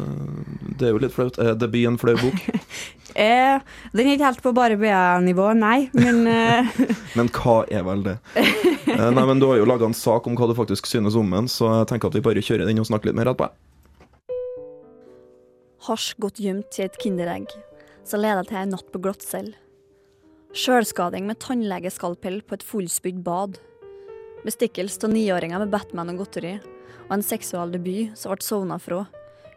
det 0.78 0.88
er 0.88 0.92
jo 0.94 1.00
litt 1.02 1.14
flaut. 1.16 1.38
Er 1.42 1.56
det 1.58 1.70
en 1.90 1.98
flau 1.98 2.14
bok? 2.20 2.42
eh, 3.26 3.62
den 3.96 4.04
er 4.06 4.12
ikke 4.14 4.28
helt 4.28 4.44
på 4.46 4.54
bare 4.56 4.78
BA-nivå, 4.78 5.48
nei, 5.58 5.90
men 5.98 6.22
eh. 6.30 6.70
Men 7.18 7.32
hva 7.34 7.64
er 7.74 7.88
vel 7.88 8.04
det? 8.06 8.18
eh, 8.38 9.08
nei, 9.10 9.26
men 9.26 9.42
Du 9.42 9.48
har 9.50 9.58
jo 9.58 9.70
laga 9.70 9.90
en 9.90 9.98
sak 9.98 10.30
om 10.30 10.38
hva 10.38 10.50
du 10.52 10.56
faktisk 10.58 10.90
synes 10.90 11.18
om 11.18 11.34
den, 11.34 11.50
så 11.50 11.72
jeg 11.80 11.90
tenker 11.94 12.12
at 12.12 12.20
vi 12.20 12.26
bare 12.26 12.46
kjører 12.46 12.70
den 12.70 12.82
og 12.84 12.90
snakker 12.92 13.10
litt 13.10 13.18
mer 13.18 13.32
etterpå. 13.32 13.50
Hasj 15.90 16.14
godt 16.22 16.42
gjemt 16.44 16.78
i 16.78 16.86
et 16.86 17.02
kinderegg, 17.02 17.50
som 18.06 18.22
leder 18.22 18.46
til 18.46 18.60
en 18.60 18.76
natt 18.76 18.90
på 18.94 19.02
glattcelle. 19.02 19.56
Sjølskading 20.54 21.28
med 21.30 21.38
tannlegeskalpell 21.42 22.42
på 22.46 22.58
et 22.58 22.66
fullspydd 22.66 23.22
bad. 23.26 23.60
Bestikkelse 24.46 25.06
av 25.06 25.14
niåringer 25.14 25.62
med 25.62 25.72
Batman 25.74 26.10
og 26.14 26.24
godteri, 26.24 26.56
og 27.08 27.16
en 27.16 27.26
seksual 27.26 27.74
debut 27.74 28.18
som 28.18 28.34
ble 28.34 28.46
sovna 28.46 28.78
fra, 28.82 29.04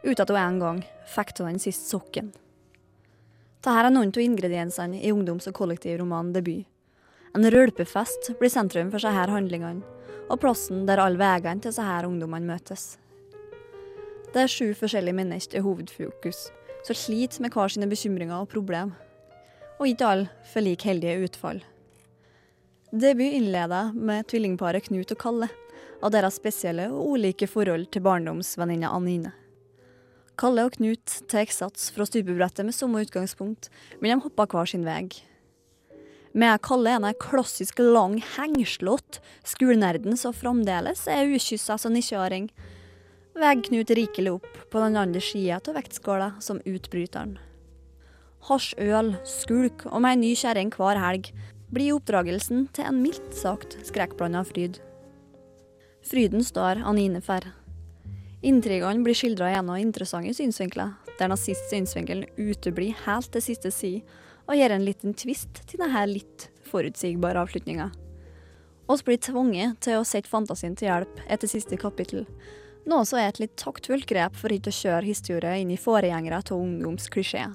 uten 0.02 0.22
at 0.24 0.30
hun 0.30 0.40
en 0.42 0.60
gang 0.62 0.80
fikk 1.14 1.34
av 1.40 1.50
den 1.50 1.60
siste 1.62 1.88
sokken. 1.94 2.32
Dette 3.62 3.78
er 3.78 3.90
noen 3.94 4.10
av 4.10 4.22
ingrediensene 4.22 4.98
i 4.98 5.12
ungdoms- 5.14 5.46
og 5.46 5.54
kollektivromanen 5.54 6.32
Debut. 6.34 6.66
En 7.34 7.46
rølpefest 7.48 8.32
blir 8.40 8.50
sentrum 8.50 8.90
for 8.90 8.98
disse 8.98 9.30
handlingene, 9.30 9.84
og 10.28 10.40
plassen 10.42 10.84
der 10.88 11.00
alle 11.00 11.20
veiene 11.20 11.62
til 11.62 11.70
disse 11.70 12.06
ungdommene 12.08 12.48
møtes. 12.48 12.96
Det 14.32 14.42
er 14.42 14.50
sju 14.50 14.72
forskjellige 14.74 15.16
mennesker 15.16 15.60
i 15.60 15.64
hovedfokus, 15.64 16.46
som 16.82 16.96
sliter 16.96 17.44
med 17.44 17.52
hver 17.54 17.70
sine 17.70 17.88
bekymringer 17.88 18.40
og 18.40 18.48
problemer. 18.50 18.96
Og 19.78 19.90
ikke 19.90 20.08
alle 20.08 20.48
får 20.52 20.66
like 20.66 20.88
heldige 20.88 21.28
utfall. 21.28 21.60
Debut 22.92 23.32
innleder 23.32 23.92
med 23.94 24.26
tvillingparet 24.28 24.88
Knut 24.88 25.14
og 25.14 25.20
Kalle, 25.20 25.48
og 26.02 26.10
deres 26.12 26.40
spesielle 26.40 26.88
og 26.90 27.14
ulike 27.14 27.46
forhold 27.46 27.86
til 27.92 28.04
barndomsvenninna 28.04 28.90
Anine. 28.92 29.32
Kalle 30.40 30.64
og 30.66 30.76
Knut 30.78 31.18
tar 31.28 31.50
sats 31.52 31.90
fra 31.92 32.06
stupebrettet 32.08 32.64
med 32.66 32.74
samme 32.76 33.02
utgangspunkt, 33.04 33.68
men 34.00 34.14
de 34.14 34.24
hopper 34.24 34.48
hver 34.48 34.70
sin 34.70 34.86
vei. 34.86 35.10
Med 36.32 36.62
Kalle 36.64 36.94
er 36.94 37.04
en 37.04 37.20
klassisk 37.20 37.82
lang 37.82 38.16
hengslått, 38.38 39.20
skolenerden 39.44 40.16
som 40.16 40.32
fremdeles 40.32 41.04
er 41.10 41.28
ukyssa 41.28 41.76
som 41.78 41.92
nisjeåring. 41.92 42.48
Vegg 43.36 43.66
Knut 43.68 43.92
rikelig 43.92 44.38
opp 44.38 44.60
på 44.72 44.80
den 44.80 44.96
andre 44.96 45.20
sida 45.20 45.60
av 45.60 45.76
vektskåla 45.76 46.34
som 46.40 46.62
utbryteren. 46.64 47.36
Hasj, 48.48 48.72
øl, 48.82 49.14
skulk 49.28 49.84
og 49.86 50.00
med 50.02 50.16
ei 50.16 50.22
ny 50.24 50.32
kjerring 50.34 50.72
hver 50.74 50.98
helg 50.98 51.28
blir 51.72 51.94
oppdragelsen 51.94 52.66
til 52.74 52.88
en 52.88 53.02
mildt 53.04 53.36
sagt 53.36 53.76
skrekkblanda 53.86 54.42
fryd. 54.48 54.80
Fryden 56.02 56.42
står 56.44 56.82
Anine 56.82 57.22
for. 57.22 57.44
Intrigene 58.42 59.04
blir 59.06 59.14
skildra 59.14 59.52
gjennom 59.52 59.78
interessante 59.78 60.32
synsvinkler, 60.34 60.96
der 61.18 61.30
nazist 61.30 61.68
synsvinkelen 61.70 62.26
uteblir 62.34 62.96
helt 63.04 63.30
til 63.30 63.44
siste 63.44 63.70
side, 63.70 64.02
og 64.50 64.58
gir 64.58 64.74
en 64.74 64.82
liten 64.82 65.14
twist 65.14 65.60
til 65.70 65.78
denne 65.78 66.02
litt 66.10 66.48
forutsigbare 66.66 67.44
avslutninga. 67.44 67.92
Oss 68.90 69.04
blir 69.06 69.20
tvunget 69.22 69.78
til 69.86 70.00
å 70.00 70.06
sette 70.06 70.30
fantasien 70.30 70.74
til 70.74 70.90
hjelp 70.90 71.22
etter 71.30 71.50
siste 71.50 71.78
kapittel, 71.78 72.26
noe 72.90 73.06
som 73.06 73.20
er 73.20 73.30
et 73.30 73.38
litt 73.38 73.54
taktfullt 73.62 74.08
grep 74.10 74.34
for 74.34 74.50
ikke 74.50 74.72
å 74.72 74.78
kjøre 74.80 75.06
historie 75.06 75.54
inn 75.62 75.70
i 75.70 75.78
foregjengere 75.78 76.42
av 76.42 76.56
ungdomsklisjeer. 76.58 77.54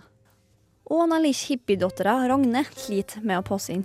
Og 0.88 1.04
den 1.04 1.20
lille 1.20 1.36
hippiedattera 1.36 2.16
Ragne 2.32 2.64
sliter 2.72 3.28
med 3.28 3.42
å 3.42 3.48
passe 3.50 3.76
inn. 3.76 3.84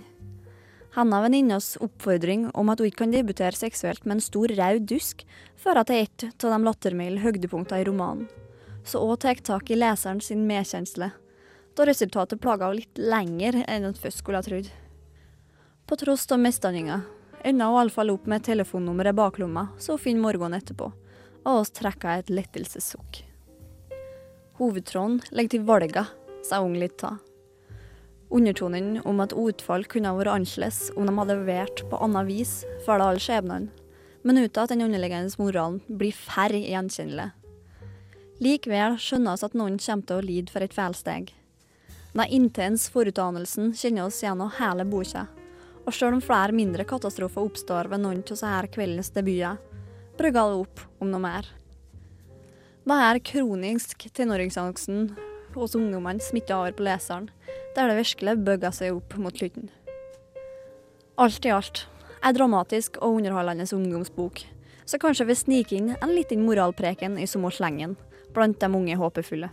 Hennes 0.93 1.23
venninnas 1.23 1.77
oppfordring 1.81 2.51
om 2.53 2.69
at 2.69 2.79
hun 2.79 2.85
ikke 2.91 3.01
kan 3.01 3.13
debutere 3.15 3.57
seksuelt 3.57 4.03
med 4.05 4.19
en 4.19 4.21
stor 4.21 4.51
rød 4.53 4.83
dusk, 4.91 5.23
fører 5.57 5.87
til 5.89 6.03
et 6.03 6.45
av 6.45 6.53
de 6.53 6.59
lattermilde 6.67 7.23
høydepunktene 7.23 7.81
i 7.81 7.87
romanen, 7.87 8.27
så 8.85 9.01
òg 9.01 9.23
tar 9.23 9.41
tak 9.41 9.71
i 9.73 9.79
leseren 9.79 10.21
sin 10.21 10.45
medkjensle, 10.45 11.09
da 11.73 11.87
resultatet 11.89 12.41
plager 12.43 12.67
henne 12.67 12.83
litt 12.83 13.01
lenger 13.01 13.59
enn 13.65 13.89
hun 13.89 13.97
først 13.97 14.21
skulle 14.21 14.43
ha 14.43 14.45
trodd. 14.45 14.69
På 15.89 15.97
tross 15.97 16.29
av 16.29 16.43
misdanninga 16.45 17.01
ender 17.41 17.73
hun 17.73 17.81
iallfall 17.81 18.13
opp 18.13 18.29
med 18.29 18.45
telefonnummeret 18.45 19.17
i 19.17 19.21
baklomma, 19.23 19.67
så 19.81 19.97
hun 19.97 20.05
finner 20.05 20.27
morgenen 20.27 20.61
etterpå, 20.61 20.93
og 21.41 21.53
oss 21.57 21.73
trekker 21.73 22.21
et 22.21 22.29
lettelsessukk. 22.29 23.23
Hovedtråden 24.61 25.23
ligger 25.33 25.57
til 25.57 25.65
valga, 25.65 26.05
sa 26.45 26.61
hun 26.61 26.77
litt 26.77 27.01
av. 27.01 27.17
Undertonen 28.33 28.97
om 29.05 29.19
at 29.21 29.35
utfall 29.37 29.83
kunne 29.85 30.15
vært 30.17 30.31
annerledes 30.31 30.87
om 30.97 31.05
de 31.05 31.13
hadde 31.19 31.35
levert 31.37 31.83
på 31.91 31.99
annet 32.01 32.25
vis, 32.25 32.53
følger 32.81 33.05
alle 33.05 33.21
skjebnene, 33.21 33.69
men 34.25 34.39
uten 34.39 34.63
at 34.63 34.71
den 34.73 34.81
underliggende 34.81 35.37
moralen 35.37 35.81
blir 35.85 36.15
færre 36.17 36.57
gjenkjennelig. 36.57 37.29
Likevel 38.41 38.97
skjønner 38.97 39.37
vi 39.37 39.45
at 39.45 39.57
noen 39.59 39.77
kommer 39.77 40.09
til 40.09 40.17
å 40.17 40.25
lide 40.25 40.49
for 40.49 40.65
et 40.65 40.73
feilsteg. 40.73 41.29
Den 42.13 42.33
intense 42.33 42.89
forutdannelsen 42.93 43.71
kjenner 43.77 44.07
oss 44.07 44.23
gjennom 44.23 44.49
hele 44.57 44.87
boka, 44.89 45.27
og 45.85 45.93
selv 45.93 46.17
om 46.17 46.23
flere 46.23 46.55
mindre 46.57 46.87
katastrofer 46.89 47.45
oppstår 47.45 47.91
ved 47.91 48.01
noen 48.01 48.23
av 48.23 48.31
disse 48.33 48.55
kveldens 48.73 49.13
debuter, 49.13 49.61
brygger 50.17 50.41
alle 50.41 50.63
opp 50.65 50.81
om 50.97 51.13
noe 51.13 51.21
mer. 51.21 51.45
Denne 52.83 53.21
kronisk 53.21 54.07
tenåringsangsten 54.17 55.13
hos 55.53 55.77
ungdommene 55.77 56.23
smitter 56.23 56.57
over 56.57 56.73
på 56.73 56.85
leseren, 56.89 57.29
der 57.75 57.89
det 57.89 57.99
virkelig 58.01 58.37
bygger 58.45 58.75
seg 58.75 58.97
opp 58.97 59.15
mot 59.21 59.37
slutten. 59.37 59.69
Alt 61.21 61.45
i 61.45 61.53
alt 61.53 61.85
er 62.23 62.35
dramatisk 62.35 62.97
og 63.01 63.19
underholdende 63.19 63.67
ungdomsbok, 63.75 64.43
så 64.85 64.99
kanskje 64.99 65.27
vi 65.29 65.37
sniker 65.37 65.77
inn 65.77 65.95
en 65.95 66.13
liten 66.15 66.45
moralpreken 66.45 67.17
i 67.21 67.27
samme 67.29 67.51
slengen 67.53 67.95
blant 68.33 68.59
de 68.59 68.69
unge 68.69 68.97
håpefulle. 68.99 69.49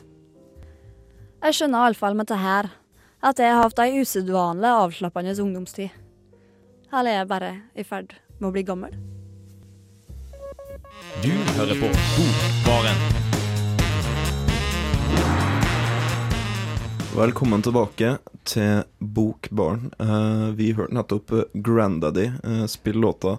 Jeg 1.40 1.57
skjønner 1.57 1.87
iallfall 1.87 2.16
med 2.16 2.28
dette 2.28 2.71
at 3.21 3.40
jeg 3.40 3.52
har 3.52 3.62
hatt 3.66 3.80
ei 3.85 4.00
usedvanlig 4.00 4.69
avslappende 4.69 5.37
ungdomstid. 5.42 5.90
Eller 6.92 7.12
er 7.12 7.19
jeg 7.21 7.30
bare 7.30 7.50
i 7.76 7.85
ferd 7.87 8.14
med 8.38 8.50
å 8.50 8.54
bli 8.54 8.64
gammel? 8.66 8.97
Du 11.21 11.33
hører 11.57 11.76
på 11.80 11.92
Bokbaren. 12.16 13.29
Velkommen 17.11 17.59
tilbake 17.59 18.11
til 18.47 18.85
Bokbaren. 19.02 19.88
Uh, 19.99 20.52
vi 20.55 20.69
hørte 20.79 20.95
nettopp 20.95 21.33
eh, 21.35 21.57
Grandaddy 21.59 22.29
eh, 22.38 22.67
spille 22.71 23.02
låta 23.02 23.33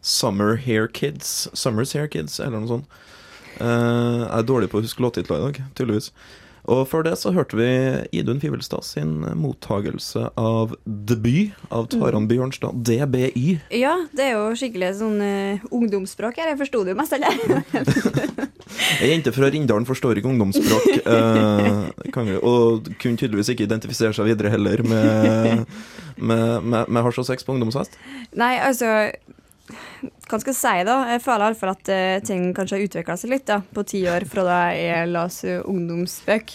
'Summer 0.00 0.54
Hair 0.54 0.86
Kids'. 0.86 1.48
'Summer's 1.52 1.96
Hair 1.98 2.06
Kids', 2.06 2.38
eller 2.38 2.62
noe 2.62 2.70
sånt. 2.70 2.86
Uh, 3.58 4.22
jeg 4.22 4.38
er 4.38 4.46
dårlig 4.46 4.70
på 4.70 4.78
å 4.78 4.84
huske 4.86 5.02
låttitler 5.02 5.40
i 5.40 5.46
dag, 5.48 5.58
tydeligvis. 5.74 6.12
Og 6.68 6.82
før 6.90 7.06
det 7.06 7.14
så 7.16 7.32
hørte 7.32 7.56
vi 7.56 7.68
Idun 8.18 8.40
Fivelstad 8.42 8.84
sin 8.84 9.22
mottagelse 9.40 10.26
av 10.36 10.74
debut 10.84 11.56
av 11.72 11.88
Taran 11.92 12.28
Bjørnstad, 12.28 12.82
DBY. 12.84 13.46
Ja, 13.78 13.94
det 14.12 14.26
er 14.26 14.34
jo 14.36 14.50
skikkelig 14.58 14.90
sånn 15.00 15.22
uh, 15.22 15.68
ungdomsspråk 15.74 16.40
her. 16.40 16.52
Jeg 16.52 16.60
forsto 16.60 16.82
det 16.84 16.92
jo 16.92 16.98
mest, 17.00 17.16
eller? 17.16 17.38
Ei 19.00 19.10
jente 19.14 19.32
fra 19.32 19.48
Rindalen 19.52 19.88
forstår 19.88 20.20
ikke 20.20 20.32
ungdomsspråk. 20.34 21.08
Uh, 21.08 21.88
kan 22.12 22.28
og 22.36 22.92
kunne 23.00 23.16
tydeligvis 23.16 23.54
ikke 23.54 23.64
identifisere 23.64 24.12
seg 24.16 24.28
videre 24.28 24.52
heller 24.52 24.84
med, 24.84 25.64
med, 26.28 26.44
med, 26.62 26.84
med 26.84 27.06
hasj 27.06 27.24
og 27.24 27.30
sex 27.30 27.48
på 27.48 27.56
ungdomsfest. 27.56 27.96
Nei, 28.36 28.56
altså 28.60 29.08
Hva 30.28 30.36
skal 30.42 30.52
jeg 30.52 30.58
si, 30.58 30.72
da? 30.84 30.96
Jeg 31.08 31.22
føler 31.24 31.46
iallfall 31.46 31.70
at 31.72 31.88
uh, 31.88 32.18
ting 32.26 32.50
kanskje 32.56 32.76
har 32.76 32.84
utvikla 32.84 33.14
seg 33.16 33.32
litt 33.32 33.46
da, 33.48 33.62
på 33.64 33.84
ti 33.88 34.02
år 34.12 34.26
fra 34.28 34.44
da 34.44 34.58
jeg 34.76 35.08
las 35.08 35.40
uh, 35.48 35.62
ungdomsbøk. 35.64 36.52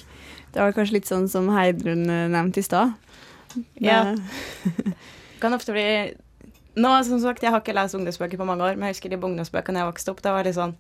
Det 0.54 0.62
var 0.62 0.76
kanskje 0.76 1.00
litt 1.00 1.10
sånn 1.10 1.26
som 1.32 1.50
Heidrun 1.56 2.06
uh, 2.06 2.28
nevnte 2.30 2.62
i 2.62 2.68
stad. 2.68 2.94
Ja. 3.82 4.04
kan 5.42 5.58
ofte 5.58 5.74
bli 5.74 5.88
Nå, 6.74 6.90
som 7.06 7.20
sagt, 7.22 7.44
jeg 7.46 7.54
har 7.54 7.62
ikke 7.62 7.76
lest 7.78 7.94
ungdomsbøker 7.94 8.40
på 8.40 8.46
mange 8.50 8.66
år, 8.66 8.78
men 8.78 8.90
jeg 8.90 8.96
husker 8.96 9.12
de 9.12 9.20
ungdomsbøkene 9.22 9.84
jeg 9.84 9.90
vokste 9.92 10.10
opp, 10.10 10.24
da 10.26 10.32
var 10.34 10.48
det 10.48 10.56
sånn 10.56 10.72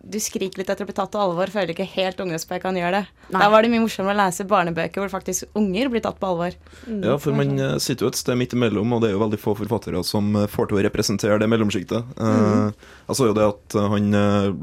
du 0.00 0.16
skriker 0.22 0.62
litt 0.62 0.70
etter 0.72 0.86
å 0.86 0.88
bli 0.88 0.94
tatt 0.96 1.12
på 1.12 1.20
alvor, 1.20 1.50
føler 1.52 1.74
ikke 1.74 1.84
helt 1.92 2.20
ungdomsbøker 2.22 2.62
kan 2.64 2.78
gjøre 2.78 3.00
det. 3.00 3.24
Nei. 3.28 3.40
Da 3.42 3.48
var 3.52 3.62
det 3.62 3.70
mye 3.72 3.82
morsommere 3.82 4.16
å 4.16 4.20
lese 4.22 4.46
barnebøker 4.48 5.02
hvor 5.02 5.12
faktisk 5.12 5.58
unger 5.58 5.90
blir 5.92 6.02
tatt 6.04 6.16
på 6.20 6.30
alvor. 6.30 6.56
Ja, 6.88 7.18
for 7.20 7.36
man 7.36 7.52
eh, 7.60 7.76
sitter 7.82 8.06
jo 8.06 8.12
et 8.12 8.20
sted 8.20 8.38
midt 8.40 8.56
imellom, 8.56 8.94
og 8.96 9.02
det 9.02 9.10
er 9.10 9.14
jo 9.16 9.22
veldig 9.22 9.40
få 9.42 9.54
forfattere 9.58 10.00
som 10.06 10.32
eh, 10.40 10.48
får 10.50 10.70
til 10.70 10.80
å 10.80 10.84
representere 10.88 11.36
det 11.42 11.50
mellomsjiktet. 11.52 12.14
Eh, 12.16 12.88
jeg 13.10 13.18
så 13.18 13.28
jo 13.28 13.36
det 13.36 13.48
at 13.52 13.76
han 13.92 14.08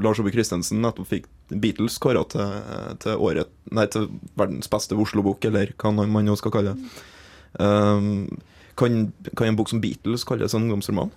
Lars 0.02 0.18
Ove 0.22 0.34
Christensen 0.34 0.82
nettopp 0.82 1.10
fikk 1.12 1.30
Beatles 1.48 2.00
kåra 2.02 2.24
til, 2.28 2.58
til, 3.04 3.22
året, 3.24 3.52
nei, 3.72 3.86
til 3.92 4.10
verdens 4.38 4.68
beste 4.72 4.98
Oslo-bok, 4.98 5.46
eller 5.48 5.70
hva 5.78 5.94
man 6.00 6.26
nå 6.26 6.34
skal 6.40 6.52
kalle 6.52 6.74
det. 6.74 7.06
Um, 7.58 8.26
kan, 8.78 9.08
kan 9.32 9.48
en 9.48 9.56
bok 9.58 9.70
som 9.70 9.80
Beatles 9.82 10.26
kalles 10.28 10.54
en 10.54 10.66
ungdomsroman? 10.66 11.14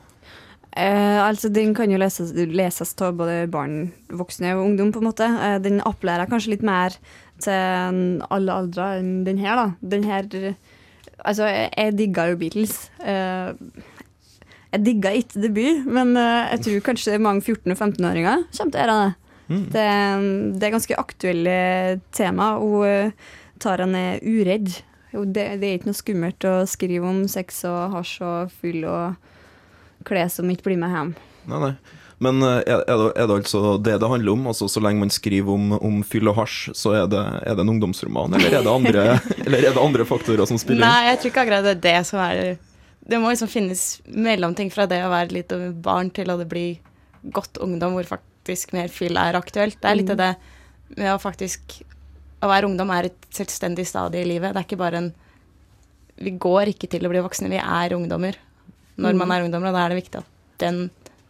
Eh, 0.78 1.20
altså, 1.20 1.50
Den 1.51 1.74
kan 1.75 1.92
jo 1.92 2.00
leses, 2.00 2.32
leses 2.34 2.94
av 3.04 3.18
både 3.20 3.46
barn, 3.51 3.92
voksne 4.08 4.54
og 4.56 4.66
ungdom, 4.70 4.92
på 4.94 5.01
en 5.01 5.10
måte. 5.10 5.28
Eh, 5.28 5.58
den 5.63 5.82
appellerer 5.84 6.30
kanskje 6.32 6.56
litt 6.56 6.63
mer 6.63 6.96
til 7.42 8.22
alle 8.32 8.60
aldre 8.63 8.94
enn 9.00 9.24
den 9.28 9.42
her, 9.42 9.56
da. 9.58 9.72
Den 9.82 10.08
her 10.08 10.30
Altså, 11.22 11.46
jeg, 11.46 11.70
jeg 11.78 11.94
digga 12.00 12.24
jo 12.32 12.38
Beatles. 12.40 12.90
Eh, 12.98 13.51
jeg 14.72 14.86
digga 14.86 15.12
ikke 15.13 15.42
debut, 15.44 15.84
men 15.86 16.16
eh, 16.18 16.54
jeg 16.56 16.63
tror 16.66 16.86
kanskje 16.88 17.20
mange 17.22 17.44
14- 17.44 17.75
og 17.75 17.78
15-åringer 17.78 18.48
kommer 18.48 18.72
til 18.72 18.80
å 18.80 18.82
gjøre 18.82 18.96
det. 19.01 19.12
Mm. 19.51 19.66
Det, 19.75 19.84
det 20.56 20.66
er 20.66 20.74
ganske 20.74 20.98
aktuelle 20.98 21.58
tema, 22.16 22.48
og 22.58 23.12
Taran 23.62 23.94
er 24.00 24.24
uredd. 24.24 24.72
Det, 25.12 25.46
det 25.60 25.68
er 25.68 25.75
ikke 25.75 25.92
noe 25.92 26.00
skummelt 26.00 26.48
å 26.48 26.56
skrive 26.72 27.06
om 27.06 27.25
sex 27.30 27.66
og 27.68 27.98
hasj 27.98 28.16
og 28.24 28.54
fyll 28.62 28.88
og 28.88 29.20
klær 30.08 30.29
som 30.34 30.50
ikke 30.51 30.70
blir 30.70 30.79
med 30.81 30.93
hjem. 30.96 31.12
Nei, 31.50 31.60
nei. 31.70 31.74
Men 32.22 32.41
eh, 32.46 32.60
er, 32.70 32.84
er, 32.86 33.00
det, 33.00 33.05
er 33.17 33.29
det 33.29 33.38
altså 33.39 33.62
det 33.81 33.96
det 34.03 34.10
handler 34.12 34.36
om? 34.36 34.50
Altså 34.51 34.67
Så 34.70 34.81
lenge 34.84 35.01
man 35.01 35.13
skriver 35.13 35.55
om, 35.55 35.72
om 35.81 36.01
fyll 36.05 36.29
og 36.29 36.38
hasj, 36.38 36.74
så 36.77 36.93
er 37.00 37.08
det, 37.10 37.22
er 37.41 37.58
det 37.58 37.65
en 37.65 37.74
ungdomsroman? 37.74 38.36
Eller 38.38 38.60
er 38.60 38.65
det 38.67 38.74
andre, 38.74 39.05
eller 39.46 39.58
er 39.58 39.74
det 39.74 39.81
andre 39.81 40.05
faktorer 40.05 40.46
som 40.50 40.60
spiller 40.62 40.84
inn? 40.84 40.86
Nei, 40.86 41.08
jeg 41.10 41.22
tror 41.22 41.34
ikke 41.34 41.46
akkurat 41.48 41.65
det 41.65 41.74
er 41.79 41.86
det 41.88 41.96
som 42.10 42.22
er 42.22 42.41
Det 43.10 43.20
må 43.22 43.31
liksom 43.34 43.50
finnes 43.50 43.86
mellomting 44.05 44.70
fra 44.74 44.86
det 44.89 45.01
å 45.01 45.10
være 45.10 45.34
litt 45.39 45.55
barn 45.81 46.13
til 46.13 46.29
å 46.29 46.38
bli 46.46 46.67
godt 47.34 47.58
ungdom, 47.62 47.98
hvor 47.98 48.13
faktisk 48.13 48.74
mer 48.77 48.93
fyll 48.93 49.17
er 49.17 49.38
aktuelt. 49.38 49.79
Det 49.81 49.89
er 49.89 49.98
litt 49.98 50.13
av 50.13 50.22
det 50.22 50.36
med 50.98 51.10
å 51.13 51.20
faktisk 51.22 51.81
Å 52.41 52.50
være 52.50 52.65
ungdom 52.65 52.89
er 52.93 53.10
et 53.10 53.27
selvstendig 53.34 53.84
stadie 53.86 54.24
i 54.24 54.29
livet. 54.29 54.53
Det 54.53 54.62
er 54.62 54.70
ikke 54.70 54.81
bare 54.81 55.01
en 55.01 55.12
Vi 56.22 56.38
går 56.38 56.75
ikke 56.75 56.89
til 56.89 57.05
å 57.05 57.10
bli 57.10 57.22
voksne, 57.25 57.50
vi 57.50 57.58
er 57.62 57.98
ungdommer 57.98 58.38
når 59.01 59.17
man 59.20 59.34
er 59.34 59.46
ungdommer, 59.48 59.72
og 59.72 59.77
da 59.77 59.84
er 59.86 59.93
det 59.93 60.01
viktig 60.03 60.22
at 60.22 60.31
den, 60.62 60.81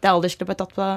det 0.04 0.12
aldersgruppet 0.12 0.56
er 0.56 0.62
tatt 0.66 0.78
på 0.78 0.88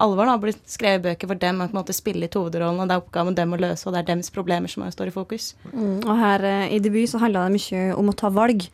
alvor. 0.00 0.26
da, 0.26 0.38
blir 0.40 0.56
skrevet 0.68 1.04
bøker 1.04 1.30
for 1.30 1.40
dem, 1.40 1.60
at 1.60 1.70
på 1.70 1.76
en 1.76 1.80
måte 1.82 1.96
spille 1.96 2.24
litt 2.24 2.36
hovedrollen, 2.38 2.80
og 2.80 2.88
det 2.88 2.96
er 2.96 3.04
oppgaven 3.04 3.36
dem 3.36 3.54
å 3.54 3.60
løse, 3.60 3.86
og 3.86 3.94
det 3.94 4.02
er 4.02 4.10
dems 4.12 4.32
problemer 4.34 4.72
som 4.72 4.86
står 4.88 5.10
i 5.10 5.14
fokus. 5.14 5.52
Mm, 5.72 6.00
og 6.00 6.14
her 6.20 6.46
eh, 6.48 6.66
i 6.76 6.80
debut 6.82 7.10
så 7.10 7.20
handla 7.22 7.46
det 7.46 7.58
mye 7.58 7.86
om 7.98 8.12
å 8.12 8.16
ta 8.16 8.32
valg. 8.34 8.66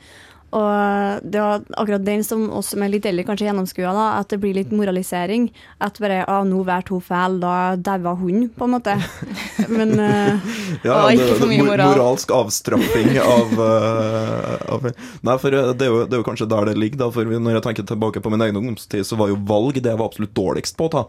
Og 0.55 1.27
det 1.27 1.41
var 1.43 1.65
akkurat 1.75 2.05
den 2.07 2.23
som 2.25 2.45
oss 2.55 2.71
som 2.71 2.83
er 2.85 2.93
litt 2.93 3.07
eldre, 3.09 3.25
kanskje 3.27 3.49
gjennomskua, 3.49 3.91
da, 3.91 4.05
at 4.21 4.31
det 4.31 4.39
blir 4.41 4.55
litt 4.55 4.71
moralisering. 4.71 5.49
At 5.83 5.99
bare 6.03 6.23
ah, 6.31 6.45
'nå 6.47 6.63
valgte 6.67 6.95
hun 6.95 7.03
feil, 7.03 7.41
da 7.43 7.75
daua 7.75 8.15
hun', 8.15 8.47
på 8.55 8.69
en 8.69 8.75
måte. 8.77 8.95
Men 9.79 9.99
uh, 9.99 10.39
Ja, 10.87 11.11
ja 11.11 11.17
det, 11.17 11.39
det, 11.41 11.59
moral. 11.65 11.91
moralsk 11.97 12.31
avstraffing 12.31 13.19
av, 13.19 13.57
uh, 13.59 14.75
av 14.77 14.87
Nei, 15.27 15.37
for 15.43 15.51
eh, 15.51 15.73
det 15.75 15.89
er, 15.89 15.91
jo, 15.91 16.05
det 16.07 16.15
er 16.15 16.23
jo 16.23 16.29
kanskje 16.29 16.49
der 16.51 16.71
det 16.71 16.77
ligger, 16.79 17.03
da. 17.05 17.11
For 17.11 17.27
når 17.27 17.59
jeg 17.59 17.67
tenker 17.67 17.89
tilbake 17.91 18.23
på 18.23 18.31
min 18.31 18.47
egen 18.47 18.61
ungdomstid, 18.61 19.03
så 19.09 19.19
var 19.19 19.33
jo 19.33 19.41
valg 19.49 19.81
det 19.81 19.91
jeg 19.91 19.99
var 19.99 20.13
absolutt 20.13 20.35
dårligst 20.37 20.79
på 20.79 20.87
å 20.87 20.95
ta. 20.95 21.05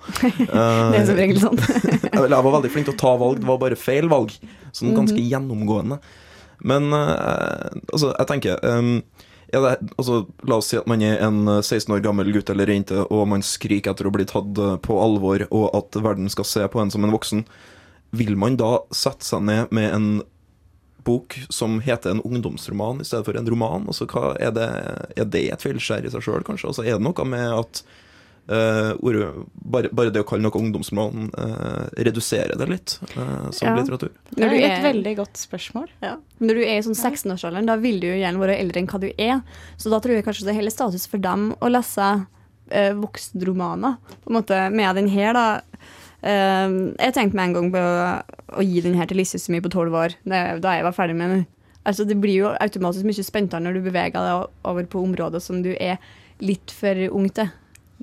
Uh, 0.50 0.90
det 0.92 1.04
er 1.04 1.10
som 1.12 1.20
regel 1.20 1.42
sånn. 1.44 1.62
jeg 1.62 2.26
jeg 2.28 2.46
var 2.50 2.54
veldig 2.58 2.74
flink 2.74 2.90
til 2.90 2.98
å 2.98 3.02
ta 3.06 3.14
valg, 3.22 3.44
det 3.44 3.50
var 3.50 3.62
bare 3.62 3.78
feil 3.78 4.10
valg. 4.10 4.34
Sånn 4.74 4.98
ganske 4.98 5.22
gjennomgående. 5.22 6.02
Men 6.68 6.90
altså, 6.90 8.10
jeg 8.16 8.28
tenker 8.30 8.62
ehm, 8.66 8.96
ja, 9.52 9.60
det, 9.64 9.90
altså, 9.96 10.26
La 10.44 10.58
oss 10.60 10.70
si 10.72 10.80
at 10.80 10.88
man 10.90 11.04
er 11.06 11.22
en 11.24 11.48
eh, 11.48 11.62
16 11.64 11.94
år 11.96 12.04
gammel 12.04 12.32
gutt 12.36 12.50
eller 12.52 12.70
jente, 12.72 13.00
og 13.08 13.28
man 13.32 13.46
skriker 13.46 13.94
etter 13.94 14.10
å 14.10 14.14
bli 14.14 14.28
tatt 14.28 14.60
eh, 14.60 14.76
på 14.84 14.98
alvor, 15.00 15.46
og 15.48 15.70
at 15.78 16.00
verden 16.04 16.28
skal 16.32 16.48
se 16.48 16.66
på 16.72 16.82
en 16.84 16.92
som 16.94 17.08
en 17.08 17.14
voksen. 17.16 17.46
Vil 18.18 18.36
man 18.40 18.58
da 18.60 18.78
sette 18.96 19.28
seg 19.28 19.46
ned 19.48 19.72
med 19.76 19.94
en 19.94 20.10
bok 21.08 21.38
som 21.54 21.80
heter 21.80 22.12
en 22.12 22.24
ungdomsroman 22.28 23.00
i 23.00 23.08
stedet 23.08 23.28
for 23.30 23.40
en 23.40 23.48
roman? 23.48 23.88
Altså, 23.88 24.10
hva, 24.12 24.34
er, 24.36 24.52
det, 24.56 24.68
er 25.16 25.32
det 25.32 25.46
et 25.54 25.64
feilskjær 25.64 26.08
i 26.08 26.12
seg 26.12 26.26
sjøl, 26.26 26.44
kanskje? 26.48 26.74
Altså, 26.74 26.84
er 26.84 27.00
det 27.00 27.08
noe 27.08 27.28
med 27.32 27.48
at 27.56 27.84
eh, 27.84 28.04
bare, 28.48 29.90
bare 29.92 30.12
det 30.14 30.22
å 30.24 30.28
kalle 30.28 30.46
noe 30.46 30.56
ungdomsroman 30.56 31.28
uh, 31.36 31.90
reduserer 32.00 32.56
det 32.60 32.68
litt 32.72 32.94
eh, 33.10 33.50
som 33.52 33.68
Ja. 33.68 33.74
litteratur? 33.76 34.14
Det 34.30 34.48
du 34.48 34.56
er 34.56 34.70
et 34.70 34.86
veldig 34.86 35.16
godt 35.18 35.42
spørsmål. 35.42 35.90
ja. 36.02 36.16
Når 36.40 36.56
du 36.56 36.62
er 36.64 36.78
i 36.78 36.86
sånn 36.86 36.96
16-årsalderen, 36.96 37.68
da 37.68 37.76
vil 37.82 38.00
du 38.00 38.08
jo 38.08 38.16
gjerne 38.16 38.40
være 38.40 38.60
eldre 38.62 38.80
enn 38.80 38.88
hva 38.88 39.02
du 39.02 39.10
er. 39.12 39.42
Så 39.76 39.92
da 39.92 40.00
tror 40.00 40.16
jeg 40.16 40.24
kanskje 40.24 40.48
det 40.48 40.54
er 40.54 40.62
hele 40.62 40.72
status 40.72 41.08
for 41.10 41.18
dem 41.20 41.50
å 41.60 41.72
lese 41.72 42.08
eh, 42.72 42.94
voksenromaner. 42.94 43.98
På 44.24 44.32
en 44.32 44.40
måte 44.40 44.62
med 44.72 44.96
den 44.96 45.12
her, 45.12 45.34
da. 45.36 45.48
Uh, 46.18 46.96
jeg 46.98 47.14
tenkte 47.14 47.38
meg 47.38 47.52
en 47.52 47.54
gang 47.54 47.68
på 47.76 47.82
å, 47.84 48.08
å 48.58 48.64
gi 48.66 48.82
den 48.82 48.96
her 48.98 49.06
til 49.06 49.20
lillesøsteren 49.20 49.54
min 49.54 49.64
på 49.64 49.70
tolv 49.76 49.94
år, 49.94 50.16
det, 50.26 50.40
da 50.64 50.74
jeg 50.74 50.88
var 50.88 50.96
ferdig 50.96 51.16
med 51.20 51.30
den. 51.30 51.46
Altså, 51.88 52.08
det 52.08 52.18
blir 52.20 52.42
jo 52.42 52.56
automatisk 52.58 53.06
mye 53.08 53.24
spentere 53.24 53.64
når 53.64 53.78
du 53.78 53.86
beveger 53.86 54.18
deg 54.18 54.50
over 54.68 54.88
på 54.90 55.04
områder 55.04 55.44
som 55.44 55.62
du 55.64 55.72
er 55.78 56.02
litt 56.44 56.74
for 56.74 57.00
ung 57.12 57.30
til. 57.30 57.52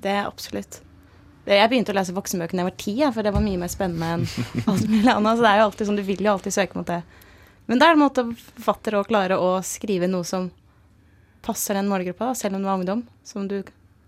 Det 0.04 0.12
er 0.12 0.26
absolutt. 0.28 0.80
Jeg 1.44 1.68
begynte 1.68 1.92
å 1.92 1.96
lese 1.96 2.14
voksenbøker 2.16 2.56
da 2.56 2.62
jeg 2.62 2.70
var 2.70 2.80
ti, 2.80 2.94
for 3.12 3.26
det 3.26 3.32
var 3.34 3.44
mye 3.44 3.60
mer 3.60 3.72
spennende 3.72 4.10
enn 4.16 4.24
alt 4.70 4.88
mulig 4.88 5.12
annet. 5.12 5.36
Så 5.36 5.44
det 5.44 5.50
er 5.50 5.60
jo 5.60 5.68
alltid 5.68 5.88
sånn, 5.90 6.00
du 6.00 6.06
vil 6.06 6.24
jo 6.24 6.32
alltid 6.32 6.56
søke 6.56 6.78
mot 6.78 6.88
det. 6.88 7.00
Men 7.68 7.80
da 7.80 7.88
er 7.88 7.94
det 7.94 7.98
en 7.98 8.04
måte 8.04 8.24
forfattere 8.36 9.00
å 9.00 9.08
klare 9.08 9.40
å 9.40 9.50
skrive 9.64 10.08
noe 10.08 10.24
som 10.28 10.50
passer 11.44 11.76
den 11.76 11.88
målgruppa, 11.88 12.32
selv 12.36 12.56
om 12.56 12.64
du 12.64 12.68
er 12.68 12.78
ungdom. 12.78 13.04
Som 13.24 13.48
du 13.48 13.58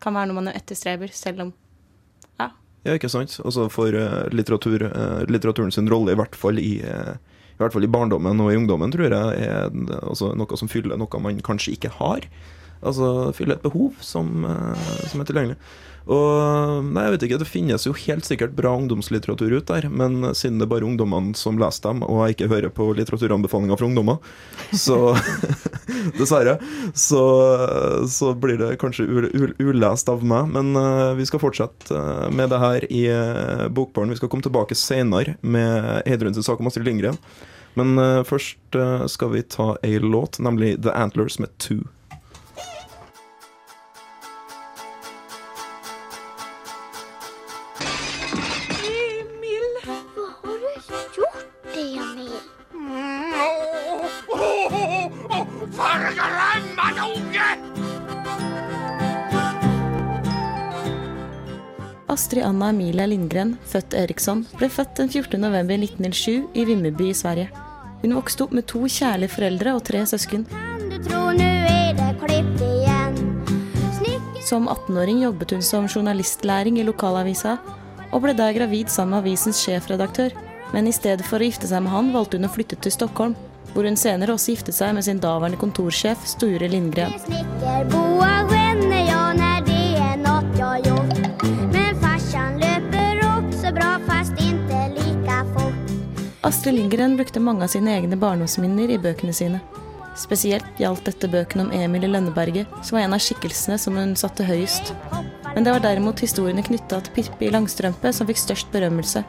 kan 0.01 0.17
være 0.17 0.31
noe 0.31 0.41
man 0.41 0.53
etterstreber, 0.53 1.13
selv 1.13 1.47
om 1.47 1.55
Ja, 2.87 2.95
ikke 2.95 3.11
sant? 3.11 3.33
Altså 3.43 3.65
for 3.73 3.97
eh, 3.99 4.29
litteratur, 4.31 4.85
eh, 4.87 5.23
litteraturen 5.27 5.73
sin 5.75 5.89
rolle, 5.91 6.13
i 6.15 6.19
hvert 6.21 6.37
fall 6.39 6.61
i, 6.63 6.77
eh, 6.87 7.17
i 7.57 7.59
hvert 7.59 7.75
fall 7.75 7.83
i 7.83 7.91
barndommen 7.91 8.39
og 8.45 8.53
i 8.53 8.59
ungdommen, 8.61 8.93
tror 8.95 9.09
jeg 9.09 9.47
er 9.49 9.73
altså, 10.05 10.31
noe 10.39 10.61
som 10.61 10.71
fyller 10.71 11.01
noe 11.01 11.23
man 11.25 11.41
kanskje 11.43 11.75
ikke 11.75 11.91
har. 11.97 12.29
Altså 12.83 13.33
fylle 13.37 13.57
et 13.57 13.65
behov 13.65 13.97
som, 14.05 14.45
eh, 14.45 15.05
som 15.11 15.21
er 15.21 15.29
tilgjengelig. 15.29 15.59
Og 16.07 16.87
nei, 16.87 17.03
jeg 17.03 17.15
vet 17.17 17.25
ikke, 17.27 17.39
Det 17.41 17.49
finnes 17.51 17.87
jo 17.87 17.95
helt 17.99 18.27
sikkert 18.27 18.55
bra 18.55 18.71
ungdomslitteratur 18.79 19.57
ut 19.59 19.67
der, 19.67 19.89
men 19.91 20.23
siden 20.39 20.61
det 20.61 20.69
er 20.69 20.71
bare 20.77 20.87
ungdommene 20.87 21.35
som 21.39 21.59
leser 21.59 21.89
dem, 21.89 22.05
og 22.07 22.23
jeg 22.23 22.37
ikke 22.37 22.51
hører 22.53 22.75
på 22.75 22.87
litteraturanbefalinger 22.95 23.81
fra 23.81 23.89
ungdommer, 23.89 24.21
så 24.71 25.17
dessverre, 26.21 26.61
så, 26.95 27.25
så 28.07 28.31
blir 28.39 28.61
det 28.61 28.77
kanskje 28.83 29.09
ul, 29.09 29.27
ul, 29.35 29.57
ulest 29.59 30.11
av 30.13 30.23
meg. 30.23 30.53
Men 30.55 30.79
uh, 30.79 31.17
vi 31.19 31.27
skal 31.27 31.43
fortsette 31.43 31.91
eh, 31.91 32.31
med 32.31 32.55
det 32.55 32.63
her 32.63 32.87
i 32.87 33.03
uh, 33.11 33.67
Bokbaren. 33.67 34.15
Vi 34.15 34.21
skal 34.21 34.31
komme 34.31 34.47
tilbake 34.47 34.79
senere 34.79 35.35
med 35.43 36.07
Heidrun 36.07 36.37
sin 36.37 36.47
sak 36.47 36.63
om 36.63 36.71
Astrid 36.71 36.87
Lindgren. 36.87 37.19
Men 37.77 37.99
uh, 37.99 38.23
først 38.27 38.79
skal 39.11 39.35
vi 39.35 39.43
ta 39.43 39.73
ei 39.85 39.99
låt, 39.99 40.39
nemlig 40.39 40.77
The 40.87 40.95
Antlers 40.95 41.41
med 41.43 41.51
Two. 41.59 41.83
Astrid 62.17 62.45
Anna 62.45 62.71
Emilia 62.71 63.05
Lindgren, 63.07 63.51
født 63.69 63.93
Eriksson, 63.93 64.47
ble 64.57 64.71
født 64.73 64.95
den 64.97 65.11
14. 65.13 65.37
november 65.37 65.77
1907 65.77 66.47
i 66.57 66.63
Vimmerby 66.65 67.11
i 67.11 67.17
Sverige. 67.19 67.51
Hun 68.01 68.15
vokste 68.17 68.47
opp 68.47 68.55
med 68.57 68.65
to 68.71 68.87
kjærlige 68.89 69.35
foreldre 69.35 69.75
og 69.77 69.83
tre 69.85 70.01
søsken. 70.09 70.47
Som 74.49 74.71
18-åring 74.73 75.21
jobbet 75.27 75.53
hun 75.53 75.69
som 75.69 75.91
journalistlæring 75.93 76.81
i 76.81 76.89
lokalavisa, 76.89 77.59
og 78.09 78.25
ble 78.25 78.33
der 78.39 78.57
gravid 78.57 78.89
sammen 78.89 79.19
med 79.19 79.27
avisens 79.27 79.61
sjefredaktør. 79.67 80.33
Men 80.73 80.89
i 80.89 80.97
stedet 80.97 81.29
for 81.29 81.37
å 81.37 81.51
gifte 81.51 81.69
seg 81.69 81.85
med 81.85 81.93
han, 81.93 82.15
valgte 82.17 82.41
hun 82.41 82.49
å 82.49 82.55
flytte 82.57 82.81
til 82.81 82.97
Stockholm, 82.97 83.37
hvor 83.75 83.85
hun 83.85 84.01
senere 84.01 84.33
også 84.33 84.57
giftet 84.57 84.81
seg 84.81 84.97
med 84.97 85.05
sin 85.05 85.21
daværende 85.21 85.61
kontorsjef 85.61 86.25
Sture 86.33 86.73
Lindgren. 86.73 87.13
Astrid 96.47 96.75
Lindgren 96.75 97.17
brukte 97.17 97.41
mange 97.41 97.65
av 97.65 97.69
sine 97.73 97.91
egne 97.91 98.15
barndomsminner 98.23 98.91
i 98.95 99.01
bøkene 99.03 99.33
sine. 99.35 99.59
Spesielt 100.15 100.79
gjaldt 100.79 101.09
dette 101.09 101.27
bøkene 101.27 101.65
om 101.65 101.73
Emil 101.75 102.05
i 102.07 102.11
Lønneberget, 102.13 102.71
som 102.87 102.95
var 102.95 103.03
en 103.03 103.17
av 103.17 103.23
skikkelsene 103.25 103.75
som 103.83 103.97
hun 103.99 104.13
satte 104.15 104.47
høyest. 104.47 104.93
Men 105.57 105.67
det 105.67 105.73
var 105.75 105.83
derimot 105.83 106.23
historiene 106.23 106.63
knytta 106.63 107.01
til 107.03 107.17
Pippi 107.17 107.49
Langstrømpe 107.51 108.13
som 108.15 108.31
fikk 108.31 108.39
størst 108.39 108.71
berømmelse. 108.71 109.25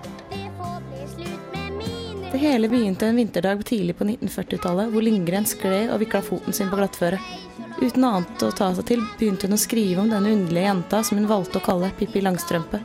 Det 2.35 2.43
hele 2.43 2.69
begynte 2.69 3.09
en 3.09 3.17
vinterdag 3.17 3.65
tidlig 3.65 3.97
på 3.97 4.05
1940-tallet, 4.05 4.93
hvor 4.93 5.07
Lindgren 5.07 5.49
skled 5.49 5.89
og 5.89 6.03
vikla 6.03 6.21
foten 6.21 6.53
sin 6.53 6.69
på 6.69 6.77
glattføret. 6.77 7.33
Uten 7.81 8.05
annet 8.05 8.45
å 8.45 8.51
ta 8.53 8.69
seg 8.77 8.91
til 8.91 9.01
begynte 9.17 9.49
hun 9.49 9.57
å 9.57 9.63
skrive 9.65 10.05
om 10.05 10.13
denne 10.13 10.37
underlige 10.37 10.69
jenta 10.69 11.01
som 11.01 11.17
hun 11.17 11.31
valgte 11.33 11.57
å 11.57 11.65
kalle 11.65 11.89
Pippi 11.97 12.21
Langstrømpe. 12.21 12.83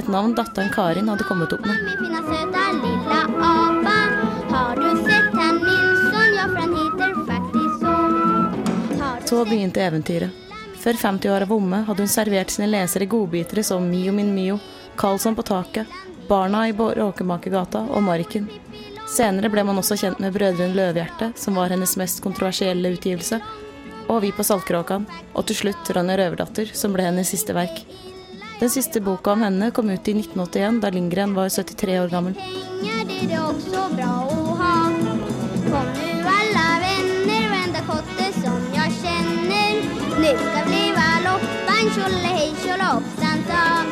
Et 0.00 0.08
navn 0.08 0.32
datteren 0.34 0.72
Karin 0.72 1.08
hadde 1.12 1.28
kommet 1.28 1.52
opp 1.52 1.66
med. 1.68 1.76
Faktiskt 7.26 7.82
så 9.28 9.44
begynte 9.44 9.84
eventyret. 9.84 10.30
Før 10.80 10.92
50-åra 10.92 11.46
var 11.46 11.56
omme, 11.56 11.76
hadde 11.86 12.02
hun 12.02 12.08
servert 12.08 12.50
sine 12.50 12.66
lesere 12.70 13.06
godbitere 13.06 13.62
som 13.62 13.90
Mio 13.90 14.12
min 14.16 14.34
Mio, 14.34 14.58
Karlsson 14.96 15.36
på 15.36 15.42
taket, 15.46 15.86
Barna 16.28 16.68
i 16.68 16.72
Råkemakergata 16.72 17.84
og 17.92 18.02
Marken. 18.02 18.48
Senere 19.08 19.50
ble 19.52 19.64
man 19.68 19.78
også 19.78 19.96
kjent 20.00 20.18
med 20.24 20.32
Brødrene 20.32 20.74
Løvehjerte, 20.74 21.32
som 21.36 21.54
var 21.60 21.70
hennes 21.70 21.96
mest 22.00 22.22
kontroversielle 22.24 22.94
utgivelse, 22.96 23.40
og 24.08 24.22
Vi 24.22 24.32
på 24.32 24.42
Saltkråkan, 24.42 25.06
og 25.34 25.46
til 25.46 25.56
slutt 25.56 25.90
Ronja 25.94 26.16
Røverdatter, 26.18 26.66
som 26.74 26.92
ble 26.96 27.02
hennes 27.06 27.30
siste 27.30 27.54
verk. 27.54 27.84
Den 28.60 28.70
siste 28.70 29.00
boka 29.00 29.32
om 29.32 29.42
henne 29.42 29.70
kom 29.70 29.88
ut 29.90 30.08
i 30.08 30.12
1981, 30.12 30.80
da 30.82 30.90
Lindgren 30.90 31.34
var 31.34 31.48
73 31.48 32.00
år 32.00 32.08
gammel. 32.08 32.34
det 32.34 33.96
bra 33.96 34.12
ha 34.58 34.74
Kom 35.70 35.86
nu 35.96 36.10
alla 36.38 36.66
vänner, 36.84 37.86
kotte 37.86 38.32
som 38.32 38.60
jag 38.74 38.92
känner 39.02 39.72
Nu 40.20 40.36
ska 40.36 40.60
sa 43.48 43.84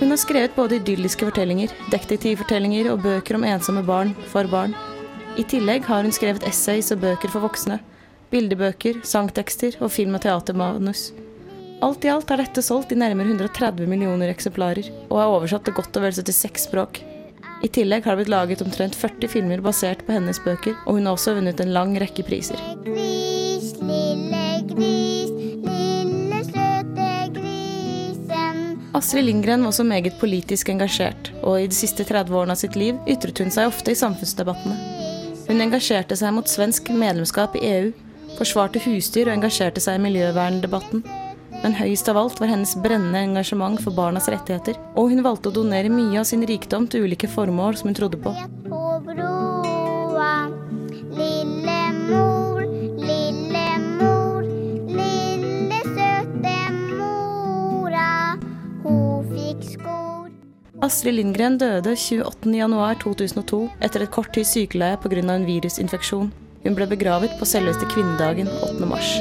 Hun 0.00 0.10
har 0.10 0.16
skrevet 0.16 0.56
både 0.56 0.76
idylliske 0.76 1.24
fortellinger, 1.24 1.68
detektivfortellinger 1.90 2.90
og 2.92 3.02
bøker 3.02 3.34
om 3.34 3.44
ensomme 3.44 3.82
barn 3.82 4.14
for 4.28 4.44
barn. 4.44 4.74
I 5.36 5.42
tillegg 5.42 5.84
har 5.84 6.02
hun 6.02 6.12
skrevet 6.12 6.48
essays 6.48 6.92
og 6.92 6.98
bøker 7.04 7.28
for 7.28 7.40
voksne, 7.40 7.78
bildebøker, 8.30 9.02
sangtekster 9.04 9.76
og 9.80 9.92
film- 9.92 10.14
og 10.14 10.22
teatermanus. 10.22 11.12
Alt 11.84 12.04
i 12.04 12.08
alt 12.08 12.30
har 12.32 12.40
dette 12.40 12.62
solgt 12.64 12.94
i 12.94 12.96
nærmere 12.96 13.34
130 13.34 13.84
millioner 13.90 14.30
eksemplarer, 14.32 14.86
og 15.10 15.18
er 15.20 15.32
oversatt 15.34 15.66
til 15.66 15.74
godt 15.76 15.98
og 15.98 16.06
vel 16.06 16.14
76 16.16 16.62
språk. 16.70 17.00
I 17.60 17.68
tillegg 17.68 18.06
har 18.06 18.14
det 18.14 18.22
blitt 18.22 18.30
laget 18.32 18.62
omtrent 18.64 18.96
40 18.96 19.28
filmer 19.28 19.60
basert 19.60 20.00
på 20.06 20.14
hennes 20.16 20.40
bøker, 20.40 20.78
og 20.86 20.96
hun 20.96 21.04
har 21.04 21.12
også 21.18 21.34
vunnet 21.36 21.60
en 21.60 21.74
lang 21.76 21.92
rekke 22.00 22.24
priser. 22.24 22.56
Gris, 22.86 23.74
lille 23.84 24.44
gris, 24.70 25.32
lille 25.66 26.38
søte 26.46 27.08
grisen 27.36 28.72
Astrid 28.96 29.28
Lindgren 29.28 29.66
var 29.66 29.74
også 29.74 29.84
meget 29.84 30.16
politisk 30.22 30.72
engasjert, 30.72 31.34
og 31.42 31.58
i 31.60 31.68
de 31.68 31.76
siste 31.76 32.06
30 32.08 32.32
årene 32.32 32.56
av 32.56 32.62
sitt 32.62 32.80
liv 32.80 32.96
ytret 33.04 33.44
hun 33.44 33.52
seg 33.52 33.68
ofte 33.68 33.92
i 33.92 34.00
samfunnsdebattene. 34.00 34.78
Hun 35.50 35.60
engasjerte 35.60 36.16
seg 36.16 36.32
mot 36.32 36.48
svensk 36.48 36.88
medlemskap 36.96 37.60
i 37.60 37.66
EU, 37.74 37.92
forsvarte 38.40 38.80
husdyr 38.88 39.28
og 39.28 39.36
engasjerte 39.36 39.84
seg 39.84 40.00
i 40.00 40.04
miljøverndebatten. 40.06 41.04
Men 41.64 41.72
høyest 41.78 42.10
av 42.12 42.18
alt 42.20 42.40
var 42.42 42.50
hennes 42.52 42.74
brennende 42.76 43.22
engasjement 43.24 43.78
for 43.80 43.96
barnas 43.96 44.26
rettigheter, 44.28 44.76
og 45.00 45.08
hun 45.14 45.24
valgte 45.24 45.48
å 45.48 45.54
donere 45.56 45.88
mye 45.88 46.18
av 46.20 46.26
sin 46.28 46.44
rikdom 46.44 46.84
til 46.92 47.06
ulike 47.06 47.30
formål 47.32 47.78
som 47.80 47.88
hun 47.88 47.96
trodde 47.96 48.20
på. 48.20 48.34
På 48.68 48.80
broa, 49.06 50.34
lille 51.16 51.78
mor, 52.02 52.60
lille 53.00 53.64
mor, 53.94 54.44
lille 54.92 55.80
søte 55.88 56.54
mora, 56.98 58.12
hun 58.84 59.32
fikk 59.32 59.64
skor. 59.70 60.28
Astrid 60.84 61.16
Lindgren 61.16 61.56
døde 61.56 61.96
28.1.2002 61.96 63.62
etter 63.80 64.04
et 64.04 64.12
kort 64.12 64.36
tids 64.36 64.52
sykeleie 64.52 65.00
pga. 65.00 65.24
en 65.24 65.48
virusinfeksjon. 65.48 66.28
Hun 66.64 66.76
ble 66.76 66.92
begravet 66.92 67.32
på 67.40 67.48
selveste 67.48 67.88
kvinnedagen 67.88 68.52
8. 68.52 68.84
mars. 68.84 69.16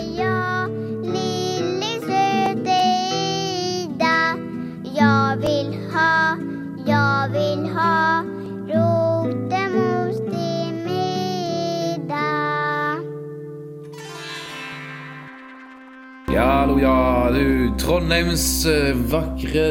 Ja, 16.74 16.80
ja. 16.82 17.32
Du, 17.32 17.74
Trondheims 17.78 18.66
eh, 18.66 18.96
vakre 19.10 19.66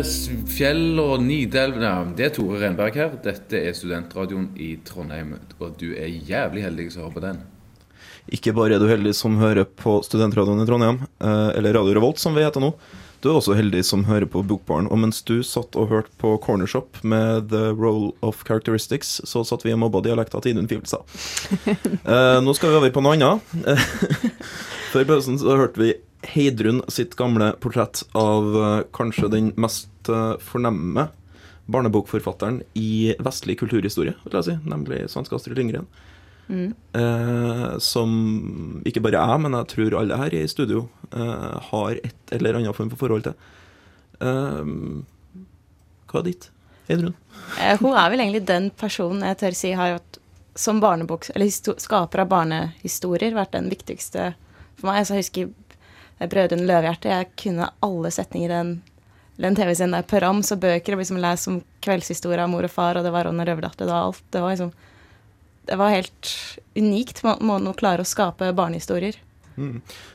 fjell 0.51 1.01
og 1.03 1.23
Nidelv 1.25 1.81
Det 2.17 2.27
er 2.29 2.35
Tore 2.35 2.61
Renberg 2.61 2.97
her. 2.99 3.17
Dette 3.25 3.59
er 3.59 3.75
studentradioen 3.75 4.53
i 4.55 4.77
Trondheim, 4.87 5.35
og 5.59 5.75
du 5.81 5.93
er 5.97 6.11
jævlig 6.11 6.63
heldig 6.63 6.87
som 6.95 7.03
hører 7.05 7.17
på 7.17 7.25
den. 7.25 7.41
Ikke 8.31 8.55
bare 8.55 8.77
er 8.77 8.83
du 8.83 8.87
heldig 8.87 9.15
som 9.19 9.41
hører 9.41 9.67
på 9.67 9.97
Studentradioen 10.07 10.63
i 10.63 10.67
Trondheim, 10.69 11.01
eh, 11.19 11.49
eller 11.59 11.75
Radio 11.75 11.97
Revolt 11.99 12.23
som 12.23 12.39
vi 12.39 12.45
heter 12.47 12.63
nå. 12.63 12.71
Du 13.23 13.31
er 13.31 13.39
også 13.39 13.55
heldig 13.59 13.83
som 13.87 14.07
hører 14.07 14.27
på 14.31 14.45
Bokbaren. 14.47 14.87
Og 14.91 15.03
mens 15.03 15.23
du 15.27 15.41
satt 15.47 15.75
og 15.79 15.91
hørte 15.91 16.15
på 16.23 16.37
Cornershop 16.43 17.03
med 17.03 17.51
The 17.51 17.71
Role 17.71 18.13
of 18.23 18.43
Characteristics, 18.47 19.21
så 19.27 19.43
satt 19.47 19.67
vi 19.67 19.75
og 19.75 19.83
mobba 19.83 20.03
dialekter 20.07 20.43
til 20.43 20.55
Idun 20.55 20.71
Fivelstad. 20.71 21.03
Eh, 22.03 22.39
nå 22.43 22.55
skal 22.55 22.73
vi 22.73 22.79
over 22.79 22.95
på 22.95 23.03
noe 23.03 23.15
annet. 23.15 23.53
Før 24.93 25.07
pausen 25.09 25.39
så 25.41 25.55
hørte 25.57 25.81
vi 25.81 25.93
Heidrun 26.23 26.83
sitt 26.93 27.17
gamle 27.19 27.53
portrett 27.63 28.05
av 28.19 28.55
eh, 28.57 28.79
kanskje 28.95 29.31
den 29.33 29.51
mest 29.61 30.09
eh, 30.09 30.37
fornemme 30.43 31.09
barnebokforfatteren 31.73 32.63
i 32.79 33.15
vestlig 33.23 33.59
kulturhistorie, 33.61 34.15
vil 34.25 34.39
jeg 34.39 34.49
si, 34.49 34.57
nemlig 34.69 35.05
svenske 35.11 35.37
Astrid 35.39 35.59
Lindgren. 35.59 35.87
Eh, 36.53 37.79
som 37.79 38.83
ikke 38.85 39.03
bare 39.05 39.21
jeg, 39.21 39.43
men 39.45 39.57
jeg 39.57 39.71
tror 39.73 39.99
alle 40.03 40.19
her 40.21 40.35
i 40.37 40.43
studio 40.51 40.85
eh, 41.15 41.55
har 41.71 42.01
et 42.03 42.35
eller 42.35 42.59
annet 42.59 42.77
form 42.77 42.91
for 42.93 43.05
forhold 43.05 43.29
til. 43.29 43.37
Eh, 44.21 44.73
hva 46.13 46.21
er 46.21 46.29
ditt, 46.29 46.51
Heidrun? 46.91 47.15
Eh, 47.57 47.79
hun 47.81 47.97
er 47.97 48.13
vel 48.13 48.25
egentlig 48.25 48.45
den 48.51 48.69
personen 48.77 49.25
jeg 49.31 49.41
tør 49.41 49.57
si 49.57 49.73
har 49.79 49.97
hatt 49.97 50.21
som 50.59 50.83
barnebok, 50.83 51.31
eller 51.33 51.49
skaper 51.81 52.27
av 52.27 52.29
barnehistorier 52.29 53.33
vært 53.39 53.55
den 53.57 53.71
viktigste 53.73 54.33
for 54.77 54.91
meg. 54.91 55.01
Altså, 55.01 55.17
jeg 55.17 55.25
husker 55.25 55.72
Brødrene 56.21 56.67
Løvehjerte. 56.69 57.11
Jeg 57.11 57.31
kunne 57.41 57.71
alle 57.83 58.11
setninger 58.15 58.51
i 58.51 58.53
den, 58.53 58.73
den 59.43 59.57
TV-serien 59.59 59.97
der 59.97 60.07
på 60.07 60.21
rams 60.23 60.53
og 60.55 60.61
bøker. 60.63 60.95
Og 60.95 61.03
liksom 61.03 61.21
lest 61.23 61.49
som 61.49 61.61
kveldshistorie 61.83 62.45
av 62.45 62.51
mor 62.53 62.67
og 62.69 62.71
far, 62.71 62.99
og 62.99 63.05
det 63.07 63.13
var 63.15 63.27
Ronny 63.27 63.47
Røverdatter. 63.49 63.89
Det 63.89 63.99
alt. 63.99 64.23
Det 64.31 64.43
var 64.45 64.57
liksom 64.57 64.73
Det 65.65 65.77
var 65.79 65.91
helt 65.91 66.31
unikt 66.75 67.23
må- 67.23 67.39
å 67.39 67.77
klare 67.77 68.03
å 68.03 68.07
skape 68.07 68.53
barnehistorier. 68.53 69.15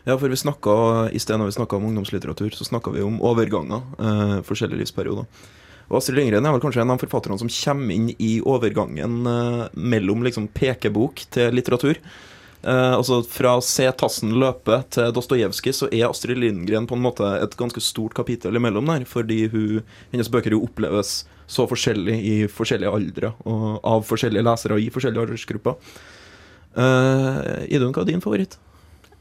Ja, 0.03 0.17
for 0.17 0.27
vi 0.27 0.35
snakka 0.35 1.09
i 1.13 1.19
sted 1.19 1.37
når 1.37 1.45
vi 1.51 1.57
snakka 1.61 1.77
om 1.77 1.85
ungdomslitteratur, 1.85 2.49
så 2.51 2.65
snakka 2.65 2.91
vi 2.91 3.01
om 3.01 3.21
overganger. 3.21 3.81
Eh, 3.99 4.41
forskjellige 4.41 4.81
livsperioder. 4.81 5.25
Og 5.87 5.97
Astrid 6.01 6.17
Lindgren 6.17 6.45
er 6.45 6.51
vel 6.51 6.59
kanskje 6.59 6.81
en 6.81 6.91
av 6.91 6.99
forfatterne 6.99 7.37
som 7.39 7.47
kommer 7.47 7.95
inn 7.95 8.09
i 8.19 8.41
overgangen 8.41 9.21
eh, 9.31 9.67
mellom 9.73 10.25
liksom 10.25 10.49
pekebok 10.51 11.23
til 11.31 11.53
litteratur. 11.55 11.99
Eh, 12.65 12.93
altså 12.97 13.21
Fra 13.29 13.57
å 13.59 13.63
Se 13.63 13.85
tassen 13.99 14.33
løpe 14.41 14.79
til 14.93 15.11
Dostojevskij 15.15 15.75
så 15.77 15.89
er 15.91 16.07
Astrid 16.09 16.39
Lindgren 16.41 16.87
på 16.89 16.97
en 16.97 17.03
måte 17.05 17.27
et 17.37 17.57
ganske 17.59 17.81
stort 17.83 18.17
kapittel 18.17 18.57
imellom 18.57 18.89
der, 18.89 19.05
fordi 19.09 19.43
hun, 19.53 19.83
hennes 20.13 20.31
bøker 20.33 20.55
jo 20.55 20.63
oppleves 20.65 21.21
så 21.47 21.67
forskjellig 21.69 22.17
i 22.27 22.37
forskjellige 22.51 22.91
aldre, 22.91 23.31
og 23.47 23.77
av 23.87 24.03
forskjellige 24.07 24.43
lesere 24.43 24.79
i 24.83 24.89
forskjellige 24.91 25.23
aldersgrupper. 25.23 25.77
Uh, 26.77 27.63
Idun, 27.71 27.93
hva 27.95 28.03
er 28.03 28.09
din 28.09 28.23
favoritt? 28.23 28.57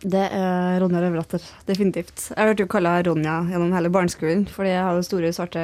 Det 0.03 0.25
er 0.35 0.81
Ronja 0.83 1.01
Røverdatter, 1.05 1.44
definitivt. 1.68 2.27
Jeg 2.33 2.51
hørte 2.51 2.66
jo 2.66 2.72
kalla 2.72 2.99
Ronja 3.07 3.38
gjennom 3.49 3.70
hele 3.72 3.92
barneskolen, 3.94 4.42
fordi 4.51 4.75
jeg 4.75 4.88
hadde 4.88 5.07
store, 5.07 5.31
svarte 5.33 5.62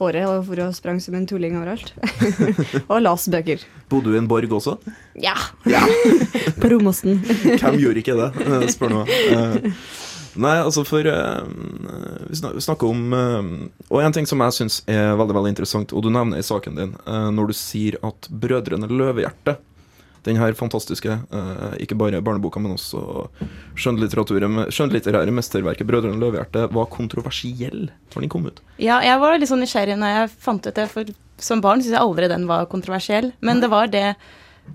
håret 0.00 0.26
og 0.26 0.46
for 0.48 0.62
å 0.64 0.70
sprang 0.74 1.00
som 1.02 1.14
en 1.18 1.26
tulling 1.28 1.56
overalt. 1.58 1.92
og 2.90 3.02
las 3.04 3.28
bøker. 3.30 3.62
Bodde 3.90 4.10
du 4.10 4.16
i 4.16 4.20
en 4.20 4.30
borg 4.30 4.52
også? 4.56 4.76
Ja! 5.22 5.36
På 6.60 6.72
Romåsen. 6.72 7.20
Hvem 7.62 7.78
gjør 7.82 8.00
ikke 8.02 8.16
det, 8.18 8.30
eh, 8.46 8.66
spør 8.74 8.98
meg. 9.00 9.14
Eh, 9.14 9.70
Nei, 10.34 10.56
altså 10.58 10.82
for 10.82 11.06
eh, 11.06 11.44
Vi 12.26 12.62
snakker 12.64 12.88
om 12.90 13.12
Og 13.14 14.00
en 14.02 14.14
ting 14.16 14.26
som 14.26 14.40
jeg 14.42 14.56
syns 14.56 14.80
er 14.90 15.12
veldig 15.14 15.36
veldig 15.36 15.52
interessant, 15.52 15.94
og 15.94 16.02
du 16.02 16.08
nevner 16.10 16.42
i 16.42 16.46
saken 16.46 16.80
din, 16.80 16.96
når 17.06 17.52
du 17.52 17.54
sier 17.54 18.00
at 18.02 18.26
Brødrene 18.42 18.90
Løvehjerte 18.90 19.54
den 20.24 20.36
her 20.40 20.54
fantastiske, 20.56 21.18
eh, 21.30 21.74
ikke 21.84 21.96
bare 22.00 22.20
barneboka, 22.24 22.60
men 22.60 22.74
også 22.76 23.28
skjønnlitterære 23.76 25.34
mesterverket 25.34 25.86
'Brødrene 25.86 26.20
Løvehjerte' 26.20 26.68
var 26.72 26.86
kontroversiell 26.92 27.90
når 28.14 28.20
den 28.20 28.32
kom 28.32 28.46
ut. 28.46 28.60
Ja, 28.78 29.00
jeg 29.04 29.20
var 29.20 29.38
litt 29.38 29.50
sånn 29.50 29.62
nysgjerrig 29.64 29.98
når 29.98 30.14
jeg 30.14 30.32
fant 30.38 30.66
ut 30.66 30.74
det, 30.74 30.88
for 30.90 31.04
som 31.38 31.60
barn 31.60 31.82
syns 31.82 31.96
jeg 31.96 32.00
aldri 32.00 32.28
den 32.30 32.46
var 32.48 32.66
kontroversiell. 32.70 33.32
Men 33.40 33.60
det 33.60 33.70
var 33.70 33.90
det 33.92 34.14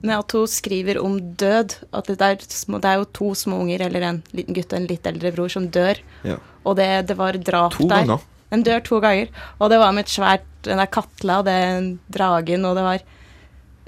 med 0.03 0.15
at 0.19 0.31
hun 0.35 0.47
skriver 0.47 0.99
om 1.01 1.17
død, 1.35 1.75
at 1.93 2.05
det 2.11 2.21
er, 2.21 2.37
små, 2.45 2.79
det 2.81 2.89
er 2.91 2.99
jo 3.01 3.07
to 3.13 3.31
små 3.33 3.61
unger, 3.63 3.81
eller 3.87 4.05
en 4.05 4.19
liten 4.35 4.53
gutt 4.53 4.73
og 4.73 4.81
en 4.81 4.89
litt 4.89 5.07
eldre 5.09 5.31
bror, 5.33 5.49
som 5.49 5.69
dør. 5.73 5.97
Ja. 6.27 6.37
Og 6.65 6.75
det, 6.77 7.07
det 7.09 7.17
var 7.17 7.33
drap 7.33 7.73
To 7.73 7.87
der. 7.87 8.03
ganger. 8.05 8.27
Den 8.51 8.63
dør 8.65 8.83
to 8.85 8.99
ganger. 9.01 9.31
Og 9.59 9.69
det 9.71 9.79
var 9.81 9.93
med 9.93 10.05
et 10.05 10.13
svært 10.13 10.45
Den 10.63 10.77
der 10.81 10.89
Katla 10.91 11.41
den 11.41 11.99
dragen, 12.11 12.65
og 12.65 12.75
det 12.75 12.83
var 12.83 12.99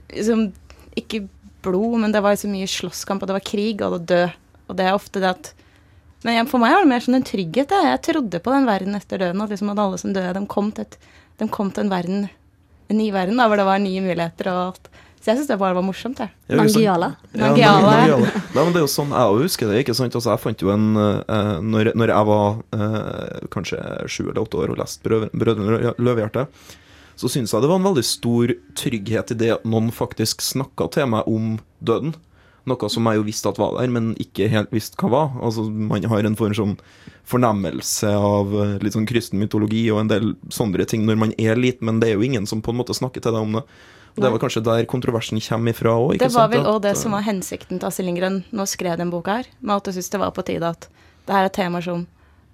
liksom 0.08 0.54
Ikke 0.96 1.28
blod, 1.64 2.00
men 2.04 2.12
det 2.14 2.22
var 2.24 2.36
så 2.40 2.50
mye 2.52 2.68
slåsskamp, 2.70 3.22
og 3.24 3.30
det 3.32 3.38
var 3.38 3.46
krig, 3.48 3.82
og 3.86 3.98
det 4.00 4.08
død. 4.12 4.38
Og 4.72 4.78
det 4.80 4.86
er 4.88 4.96
ofte 4.96 5.20
det 5.20 5.30
at 5.34 5.54
Men 6.24 6.46
for 6.48 6.62
meg 6.62 6.72
var 6.76 6.84
det 6.86 6.92
mer 6.92 7.02
sånn 7.02 7.18
en 7.18 7.26
trygghet. 7.26 7.72
Jeg, 7.74 7.88
jeg 7.90 8.02
trodde 8.06 8.40
på 8.46 8.52
den 8.54 8.68
verden 8.70 8.96
etter 8.96 9.18
døden, 9.18 9.42
at 9.42 9.50
liksom 9.50 9.72
at 9.74 9.80
alle 9.82 9.98
som 9.98 10.14
døde, 10.14 10.34
de 10.38 10.46
kom 10.48 10.70
til, 10.72 10.86
et, 10.86 10.98
de 11.42 11.48
kom 11.50 11.72
til 11.74 11.88
en 11.88 11.90
verden 11.94 12.30
En 12.92 12.98
ny 13.00 13.08
verden 13.12 13.38
da, 13.40 13.48
hvor 13.48 13.56
det 13.58 13.66
var 13.66 13.80
nye 13.80 14.02
muligheter 14.04 14.50
og 14.52 14.60
alt. 14.74 14.90
Så 15.22 15.30
jeg 15.32 15.38
syns 15.38 15.48
det 15.52 15.58
bare 15.62 15.76
var 15.78 15.84
morsomt, 15.86 16.18
jeg. 16.20 16.32
Ja, 16.50 16.58
Nangiala. 16.58 17.08
Nangiala. 17.38 17.58
Ja, 17.62 17.72
Nangiala. 17.78 17.92
Nangiala. 18.18 18.42
Nei, 18.56 18.64
men 18.66 18.74
det 18.74 18.80
er 18.82 18.84
jo 18.84 18.90
sånn 18.92 19.12
jeg 19.14 19.30
også 19.36 19.46
husker 19.46 19.70
det. 19.72 19.78
ikke 19.84 19.96
sant? 19.96 20.16
Altså, 20.18 20.32
jeg 20.34 20.42
fant 20.44 20.64
jo 20.66 20.72
en 20.74 20.88
eh, 20.98 21.52
når, 21.62 21.92
når 22.02 22.12
jeg 22.14 22.28
var 22.32 22.48
eh, 22.76 23.46
kanskje 23.54 23.80
sju 24.10 24.24
eller 24.26 24.42
åtte 24.42 24.60
år 24.64 24.74
og 24.74 24.82
leste 24.82 25.06
Brø- 25.06 25.30
'Brødrene 25.30 25.94
Løvehjerte', 26.02 26.48
så 27.22 27.30
syns 27.30 27.54
jeg 27.54 27.62
det 27.62 27.70
var 27.70 27.78
en 27.78 27.86
veldig 27.86 28.04
stor 28.08 28.52
trygghet 28.80 29.32
i 29.36 29.38
det 29.38 29.52
at 29.60 29.66
noen 29.70 29.92
faktisk 29.94 30.42
snakka 30.42 30.90
til 30.96 31.10
meg 31.14 31.28
om 31.30 31.60
døden. 31.86 32.16
Noe 32.70 32.90
som 32.94 33.08
jeg 33.10 33.18
jo 33.18 33.24
visste 33.26 33.50
at 33.50 33.58
var 33.62 33.74
der, 33.78 33.90
men 33.94 34.12
ikke 34.22 34.50
helt 34.50 34.74
visste 34.74 34.98
hva 35.02 35.10
var. 35.10 35.30
Altså, 35.42 35.64
Man 35.70 36.04
har 36.10 36.26
en 36.26 36.38
form 36.38 36.54
sånn 36.58 36.76
fornemmelse 37.30 38.10
av 38.18 38.54
eh, 38.54 38.76
litt 38.84 38.94
sånn 38.98 39.08
kristen 39.10 39.42
mytologi 39.42 39.86
og 39.94 40.02
en 40.04 40.12
del 40.12 40.34
sånne 40.54 40.86
ting 40.90 41.06
når 41.08 41.18
man 41.22 41.34
er 41.42 41.58
liten, 41.60 41.88
men 41.90 42.02
det 42.02 42.12
er 42.12 42.18
jo 42.20 42.26
ingen 42.28 42.48
som 42.50 42.62
på 42.62 42.74
en 42.74 42.80
måte 42.82 42.96
snakker 42.98 43.24
til 43.24 43.34
deg 43.36 43.42
om 43.48 43.58
det. 43.60 43.66
Og 44.12 44.24
Det 44.26 44.32
var 44.34 44.42
kanskje 44.44 44.64
der 44.66 44.86
kontroversen 44.92 45.40
kommer 45.40 45.72
ifra 45.72 45.94
òg. 45.96 46.18
Det 46.20 46.34
var 46.34 46.50
vel 46.52 46.66
òg 46.68 46.82
det 46.84 46.98
som 47.00 47.14
var 47.16 47.24
hensikten 47.24 47.80
til 47.80 47.88
Astrid 47.88 48.10
Lindgren 48.10 48.42
når 48.52 48.66
hun 48.66 48.72
skrev 48.74 48.98
den 49.00 49.14
boka 49.14 49.38
her, 49.40 49.48
med 49.62 49.78
at 49.78 49.88
hun 49.88 49.96
syntes 49.96 50.12
det 50.12 50.20
var 50.20 50.34
på 50.36 50.44
tide 50.44 50.68
at 50.68 50.90
det 51.26 51.38
her 51.38 51.48
er 51.48 51.54
temaer 51.56 51.86
som 51.86 52.04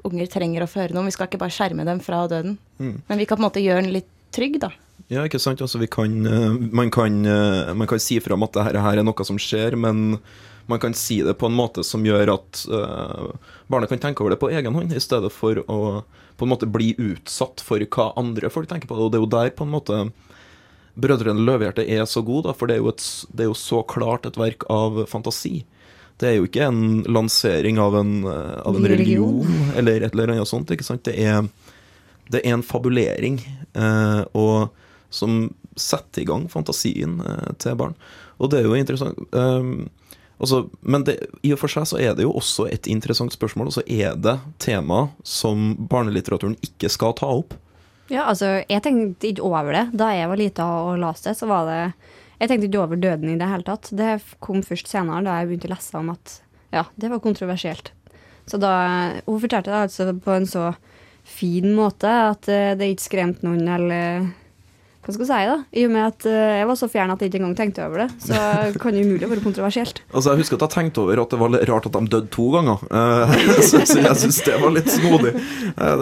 unger 0.06 0.30
trenger 0.30 0.64
å 0.64 0.70
få 0.70 0.84
høre 0.84 0.94
noe 0.94 1.02
om. 1.02 1.10
Vi 1.10 1.16
skal 1.18 1.28
ikke 1.32 1.42
bare 1.42 1.56
skjerme 1.56 1.84
dem 1.88 2.00
fra 2.04 2.28
døden, 2.30 2.58
Mm. 2.78 3.02
men 3.10 3.18
vi 3.18 3.26
kan 3.26 3.38
på 3.38 3.42
en 3.42 3.50
måte 3.50 3.64
gjøre 3.64 3.82
den 3.82 3.92
litt 3.96 4.08
trygg, 4.38 4.60
da. 4.64 4.72
Ja, 5.12 5.24
ikke 5.26 5.42
sant? 5.42 5.62
Altså, 5.64 5.80
vi 5.82 5.90
kan, 5.92 6.20
eh, 6.28 6.54
man, 6.72 6.92
kan, 6.94 7.24
eh, 7.26 7.74
man 7.78 7.90
kan 7.90 8.02
si 8.04 8.20
fram 8.24 8.46
at 8.48 8.56
dette 8.58 8.84
her, 8.84 9.00
er 9.00 9.08
noe 9.08 9.28
som 9.28 9.40
skjer, 9.42 9.78
men 9.80 10.22
man 10.68 10.82
kan 10.84 10.94
si 10.98 11.22
det 11.24 11.38
på 11.40 11.48
en 11.48 11.56
måte 11.56 11.84
som 11.88 12.04
gjør 12.04 12.34
at 12.34 12.66
uh, 12.68 13.30
barnet 13.72 13.88
kan 13.88 14.02
tenke 14.04 14.20
over 14.20 14.34
det 14.34 14.40
på 14.42 14.50
egen 14.52 14.76
hånd, 14.76 14.92
i 14.92 15.00
stedet 15.00 15.32
for 15.32 15.62
å 15.72 15.78
på 16.38 16.46
en 16.46 16.52
måte 16.52 16.68
bli 16.70 16.92
utsatt 17.02 17.64
for 17.66 17.82
hva 17.82 18.12
andre 18.20 18.52
folk 18.54 18.70
tenker 18.70 18.90
på. 18.90 18.98
Og 19.00 19.14
det 19.14 19.18
er 19.18 19.24
jo 19.24 19.32
der 19.32 19.54
på 19.58 19.66
en 19.66 19.74
måte 19.74 20.02
Brødrene 20.98 21.46
Løvehjerte 21.46 21.86
er 21.86 22.06
så 22.10 22.24
god, 22.26 22.48
da, 22.48 22.54
for 22.58 22.70
det 22.70 22.78
er, 22.78 22.84
jo 22.84 22.92
et, 22.92 23.08
det 23.32 23.46
er 23.46 23.50
jo 23.52 23.58
så 23.58 23.84
klart 23.86 24.26
et 24.26 24.38
verk 24.40 24.66
av 24.74 25.04
fantasi. 25.10 25.62
Det 26.18 26.32
er 26.32 26.40
jo 26.40 26.48
ikke 26.48 26.66
en 26.66 27.04
lansering 27.06 27.78
av 27.82 28.00
en, 28.00 28.14
eh, 28.26 28.56
av 28.66 28.78
en 28.78 28.88
religion. 28.90 29.44
religion 29.46 29.78
eller 29.78 30.02
et 30.08 30.16
eller 30.16 30.34
annet 30.34 30.50
sånt. 30.50 30.74
ikke 30.74 30.86
sant? 30.86 31.04
Det 31.06 31.14
er, 31.22 31.46
det 32.34 32.44
er 32.44 32.56
en 32.56 32.66
fabulering 32.66 33.40
eh, 33.74 34.24
og, 34.38 34.74
som 35.10 35.48
setter 35.78 36.24
i 36.24 36.28
gang 36.28 36.48
fantasien 36.52 37.20
eh, 37.22 37.54
til 37.62 37.78
barn. 37.80 37.96
Og 38.38 38.52
det 38.52 38.62
er 38.62 38.70
jo 38.70 38.78
interessant. 38.78 39.22
Eh, 39.32 39.88
Altså, 40.38 40.68
men 40.86 41.02
det, 41.02 41.18
i 41.42 41.50
og 41.56 41.58
for 41.58 41.72
seg 41.72 41.88
så 41.90 41.98
er 41.98 42.14
det 42.14 42.22
jo 42.22 42.36
også 42.38 42.68
et 42.70 42.88
interessant 42.92 43.34
spørsmål, 43.34 43.72
og 43.72 43.78
så 43.80 43.84
er 43.90 44.18
det 44.22 44.36
tema 44.62 45.08
som 45.26 45.72
barnelitteraturen 45.90 46.58
ikke 46.62 46.92
skal 46.94 47.16
ta 47.18 47.30
opp. 47.40 47.56
Ja, 48.14 48.28
altså, 48.30 48.60
jeg 48.70 48.84
tenkte 48.86 49.32
ikke 49.32 49.48
over 49.48 49.74
det. 49.74 49.88
Da 49.98 50.12
jeg 50.16 50.30
var 50.30 50.40
lita 50.40 50.68
og 50.86 51.00
leste 51.02 51.34
så 51.36 51.50
var 51.50 51.68
det 51.68 51.82
Jeg 52.38 52.52
tenkte 52.52 52.68
ikke 52.68 52.82
over 52.84 53.00
døden 53.02 53.32
i 53.34 53.38
det 53.40 53.48
hele 53.50 53.66
tatt. 53.66 53.90
Det 53.90 54.20
kom 54.46 54.62
først 54.62 54.92
senere, 54.92 55.24
da 55.26 55.40
jeg 55.40 55.48
begynte 55.50 55.72
å 55.72 55.74
lese 55.74 55.98
om 55.98 56.12
at 56.14 56.36
ja, 56.70 56.84
det 56.94 57.10
var 57.10 57.24
kontroversielt. 57.24 57.90
Så 58.46 58.60
da 58.62 58.74
Hun 59.26 59.42
fortalte 59.42 59.72
det 59.72 59.80
altså 59.88 60.14
på 60.14 60.36
en 60.36 60.46
så 60.46 60.68
fin 61.28 61.70
måte 61.76 62.10
at 62.32 62.48
eh, 62.52 62.74
det 62.80 62.94
ikke 62.96 63.08
skremte 63.10 63.46
noen, 63.48 63.66
eller 63.68 64.28
hva 65.08 65.14
skal 65.16 65.24
jeg 65.24 65.30
si, 65.30 65.44
da? 65.48 65.58
I 65.80 65.84
og 65.88 65.92
med 65.94 66.04
at 66.04 66.26
eh, 66.28 66.54
jeg 66.60 66.68
var 66.68 66.76
så 66.80 66.88
fjern 66.92 67.12
at 67.14 67.22
jeg 67.24 67.30
ikke 67.32 67.40
engang 67.40 67.54
tenkte 67.56 67.84
over 67.86 68.02
det. 68.04 68.08
Så 68.26 68.40
kan 68.84 68.96
det 68.98 69.06
umulig 69.08 69.30
være 69.32 69.44
kontroversielt. 69.46 70.02
Altså, 70.12 70.34
Jeg 70.34 70.42
husker 70.44 70.58
at 70.60 70.66
jeg 70.68 70.74
tenkte 70.76 71.04
over 71.06 71.22
at 71.24 71.32
det 71.32 71.40
var 71.40 71.54
litt 71.54 71.70
rart 71.70 71.88
at 71.88 71.96
de 71.96 72.02
døde 72.12 72.32
to 72.36 72.48
ganger. 72.58 72.84
Eh, 72.92 73.38
så, 73.70 73.84
så 73.88 74.02
jeg 74.04 74.20
syns 74.24 74.42
det 74.44 74.58
var 74.64 74.76
litt 74.76 74.92
snodig. 74.92 75.32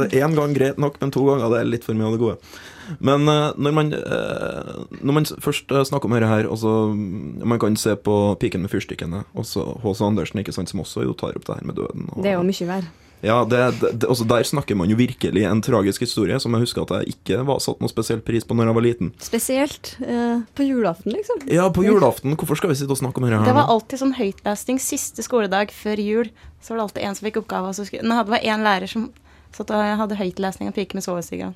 Én 0.09 0.33
gang 0.39 0.57
greit 0.57 0.81
nok, 0.81 0.97
men 1.03 1.13
to 1.13 1.27
ganger 1.29 1.53
det 1.53 1.61
er 1.61 1.69
litt 1.75 1.85
for 1.85 1.93
mye 1.99 2.09
av 2.09 2.17
det 2.17 2.23
gode. 2.23 2.57
Men 2.97 3.29
eh, 3.29 3.51
når 3.61 3.77
man, 3.77 3.93
eh, 3.93 4.73
når 5.05 5.17
man 5.19 5.29
først 5.41 5.69
eh, 5.73 5.85
snakker 5.89 6.09
om 6.09 6.13
dette 6.17 6.29
her 6.29 6.45
altså, 6.49 6.73
Man 6.93 7.57
kan 7.61 7.77
se 7.81 7.95
på 7.97 8.17
'Piken 8.41 8.61
med 8.65 8.69
fyrstikkene', 8.73 9.23
også 9.37 9.81
H.C. 9.85 10.01
Andersen, 10.05 10.41
ikke 10.41 10.53
sant, 10.53 10.69
som 10.69 10.81
også 10.81 11.05
jo 11.05 11.13
tar 11.17 11.33
opp 11.37 11.45
det 11.45 11.55
her 11.61 11.65
med 11.65 11.75
døden. 11.77 12.09
og- 12.13 12.23
Det 12.25 12.33
er 12.33 12.37
jo 12.41 12.45
mye 12.45 12.69
verre. 12.73 12.89
Ja, 13.21 13.45
det, 13.45 13.57
det, 13.79 13.91
det, 14.01 14.07
altså 14.07 14.25
Der 14.27 14.43
snakker 14.43 14.75
man 14.77 14.89
jo 14.91 14.97
virkelig 14.99 15.43
en 15.47 15.61
tragisk 15.61 16.03
historie, 16.05 16.39
som 16.39 16.53
jeg 16.53 16.65
husker 16.65 16.83
at 16.83 16.93
jeg 16.99 17.15
ikke 17.15 17.41
var 17.47 17.61
satt 17.63 17.79
noe 17.81 17.89
spesielt 17.89 18.25
pris 18.27 18.45
på 18.45 18.57
når 18.57 18.69
jeg 18.69 18.77
var 18.77 18.85
liten. 18.85 19.11
Spesielt 19.23 19.93
eh, 20.05 20.41
på 20.57 20.67
julaften, 20.67 21.15
liksom. 21.15 21.45
Ja, 21.49 21.69
på 21.73 21.85
julaften. 21.87 22.35
Hvorfor 22.37 22.59
skal 22.59 22.73
vi 22.73 22.79
sitte 22.81 22.93
og 22.93 23.01
snakke 23.01 23.21
om 23.21 23.27
dette 23.27 23.39
her 23.39 23.49
Det 23.49 23.57
var 23.57 23.71
alltid 23.73 24.03
sånn 24.03 24.17
høytlesning 24.19 24.81
siste 24.83 25.25
skoledag 25.25 25.73
før 25.73 26.01
jul. 26.01 26.33
Så 26.61 26.73
var 26.73 26.81
det 26.81 26.87
alltid 26.89 27.07
en 27.07 27.17
som 27.19 27.29
fikk 27.29 27.39
oppgave. 27.43 27.71
Og 27.71 27.77
så 27.77 27.87
skulle, 27.87 28.05
Nå 28.05 28.19
hadde 28.19 28.29
det 28.29 28.37
var 28.37 28.49
én 28.53 28.65
lærer 28.65 28.91
som 28.91 29.07
satt 29.55 29.71
og 29.71 29.95
hadde 30.03 30.19
høytlesning 30.19 30.69
av 30.69 30.75
'Pike 30.75 30.97
med 30.97 31.05
svovelstigen'. 31.05 31.55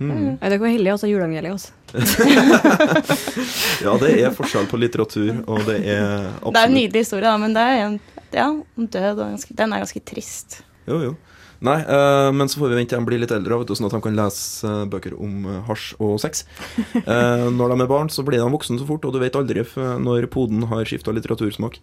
Mm. 0.00 0.38
Ja, 0.40 0.48
Dere 0.48 0.58
var 0.62 0.72
heldige, 0.72 0.94
også 0.94 1.10
juleevangeliet. 1.10 1.52
Også. 1.52 1.72
Ja, 3.84 3.92
det 4.00 4.14
er 4.20 4.32
forskjell 4.32 4.66
på 4.70 4.78
litteratur, 4.80 5.42
og 5.48 5.64
det 5.68 5.78
er 5.84 6.30
Det 6.40 6.56
er 6.56 6.66
en 6.68 6.74
nydelig 6.76 7.04
historie, 7.04 7.26
da, 7.26 7.36
men 7.40 7.52
det 7.56 7.60
er 7.64 7.84
en 7.84 8.00
ja, 8.32 8.46
om 8.48 8.86
død 8.86 9.18
og 9.18 9.24
ganske, 9.34 9.54
Den 9.56 9.72
er 9.72 9.82
ganske 9.82 10.00
trist. 10.06 10.60
Jo, 10.88 11.00
jo. 11.04 11.16
Nei, 11.60 11.76
uh, 11.84 12.30
men 12.32 12.48
så 12.48 12.56
får 12.60 12.70
vi 12.72 12.78
vente 12.78 12.94
til 12.94 13.02
de 13.02 13.08
blir 13.08 13.20
litt 13.20 13.34
eldre, 13.36 13.58
vet 13.60 13.68
du, 13.68 13.74
sånn 13.76 13.90
at 13.90 13.96
de 13.98 14.00
kan 14.06 14.16
lese 14.16 14.64
eh, 14.64 14.86
bøker 14.88 15.12
om 15.20 15.42
eh, 15.44 15.58
hasj 15.66 15.90
og 16.00 16.14
sex. 16.22 16.46
Uh, 17.04 17.50
når 17.58 17.74
de 17.74 17.84
er 17.84 17.90
barn, 17.90 18.08
så 18.08 18.24
blir 18.24 18.40
de 18.40 18.46
voksne 18.48 18.80
så 18.80 18.88
fort, 18.88 19.04
og 19.04 19.12
du 19.12 19.20
vet 19.20 19.36
aldri 19.36 19.60
f 19.60 19.76
når 19.76 20.30
poden 20.32 20.64
har 20.70 20.88
skifta 20.88 21.12
litteratursmak. 21.12 21.76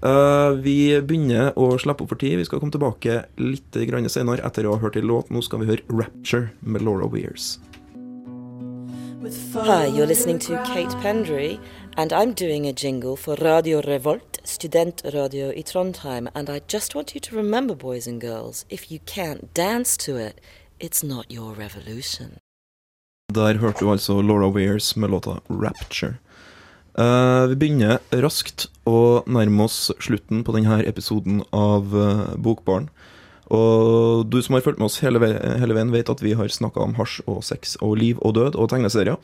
Uh, 0.00 0.54
vi 0.62 0.94
begynner 1.02 1.50
å 1.58 1.74
slippe 1.82 2.06
opp 2.06 2.14
for 2.14 2.22
tid. 2.22 2.38
Vi 2.38 2.46
skal 2.46 2.62
komme 2.62 2.72
tilbake 2.72 3.24
litt 3.42 3.74
senere 4.08 4.46
etter 4.46 4.64
å 4.64 4.78
ha 4.78 4.84
hørt 4.84 4.96
en 4.96 5.10
låt. 5.10 5.34
Nå 5.34 5.42
skal 5.42 5.60
vi 5.60 5.74
høre 5.74 5.84
'Rapture' 5.90 6.54
med 6.62 6.86
Laura 6.86 7.10
Wears. 7.10 7.58
Hi, 9.52 9.86
you're 9.86 10.06
listening 10.06 10.38
to 10.38 10.56
Kate 10.64 10.96
Pendry, 11.02 11.60
and 11.98 12.12
I'm 12.12 12.32
doing 12.32 12.66
a 12.66 12.72
jingle 12.72 13.16
for 13.16 13.34
Radio 13.36 13.82
Revolt, 13.82 14.29
studentradio 14.50 15.52
i 15.52 15.62
Trondheim. 15.62 16.28
And 16.34 16.48
I 16.48 16.60
just 16.68 16.94
want 16.94 17.14
you 17.14 17.20
to 17.20 17.36
remember, 17.36 17.74
boys 17.74 18.06
and 18.06 18.20
girls, 18.20 18.64
if 18.68 18.90
you 18.92 18.98
can't 19.06 19.54
dance 19.54 19.96
to 20.06 20.16
it, 20.16 20.40
it's 20.80 21.06
not 21.06 21.26
your 21.30 21.54
revolution. 21.54 22.38
Der 23.34 23.58
hørte 23.58 23.84
du 23.84 23.90
altså 23.90 24.22
Laura 24.22 24.48
Wears 24.50 24.96
med 24.96 25.10
låta 25.10 25.30
'Rapture'. 25.48 26.14
Uh, 26.98 27.46
vi 27.48 27.54
begynner 27.54 28.00
raskt 28.12 28.66
å 28.84 29.22
nærme 29.26 29.64
oss 29.64 29.92
slutten 30.02 30.42
på 30.44 30.52
denne 30.56 30.80
episoden 30.88 31.44
av 31.54 31.94
uh, 31.94 32.34
Bokbaren. 32.34 32.90
Og 33.50 34.26
du 34.30 34.42
som 34.42 34.54
har 34.54 34.64
fulgt 34.66 34.78
med 34.78 34.90
oss 34.90 35.00
hele, 35.02 35.22
ve 35.22 35.30
hele 35.62 35.74
veien, 35.74 35.94
vet 35.94 36.10
at 36.10 36.22
vi 36.22 36.34
har 36.38 36.50
snakka 36.50 36.82
om 36.82 36.94
hasj 36.98 37.22
og 37.26 37.42
sex 37.46 37.76
og 37.80 37.96
liv 38.02 38.18
og 38.22 38.34
død 38.34 38.58
og 38.58 38.70
tegneserier. 38.70 39.18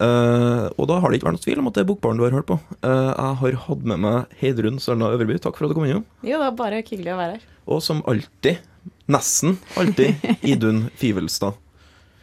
Eh, 0.00 0.66
og 0.74 0.88
da 0.90 0.98
har 1.00 1.10
det 1.10 1.18
ikke 1.20 1.28
vært 1.28 1.38
noe 1.38 1.44
tvil 1.44 1.62
om 1.62 1.68
at 1.70 1.76
det 1.76 1.84
er 1.84 1.88
Bokbaren 1.88 2.18
du 2.20 2.24
har 2.26 2.34
hørt 2.34 2.48
på. 2.48 2.58
Uh, 2.82 3.12
jeg 3.12 3.40
har 3.40 3.58
hatt 3.66 3.84
med 3.92 4.02
meg 4.02 4.38
Heidrun 4.40 4.80
Sølna 4.82 5.12
Øverby. 5.14 5.38
Takk 5.42 5.58
for 5.58 5.66
at 5.66 5.74
du 5.74 5.78
kom 5.78 5.86
innom. 5.88 6.06
Jo, 6.22 6.38
det 6.38 6.44
var 6.46 6.56
bare 6.58 6.82
hyggelig 6.82 7.14
å 7.14 7.18
være 7.20 7.36
her. 7.36 7.46
Og 7.70 7.82
som 7.84 8.02
alltid, 8.10 8.64
nesten 9.10 9.58
alltid, 9.80 10.24
Idun 10.54 10.88
Fivelstad. 11.00 11.60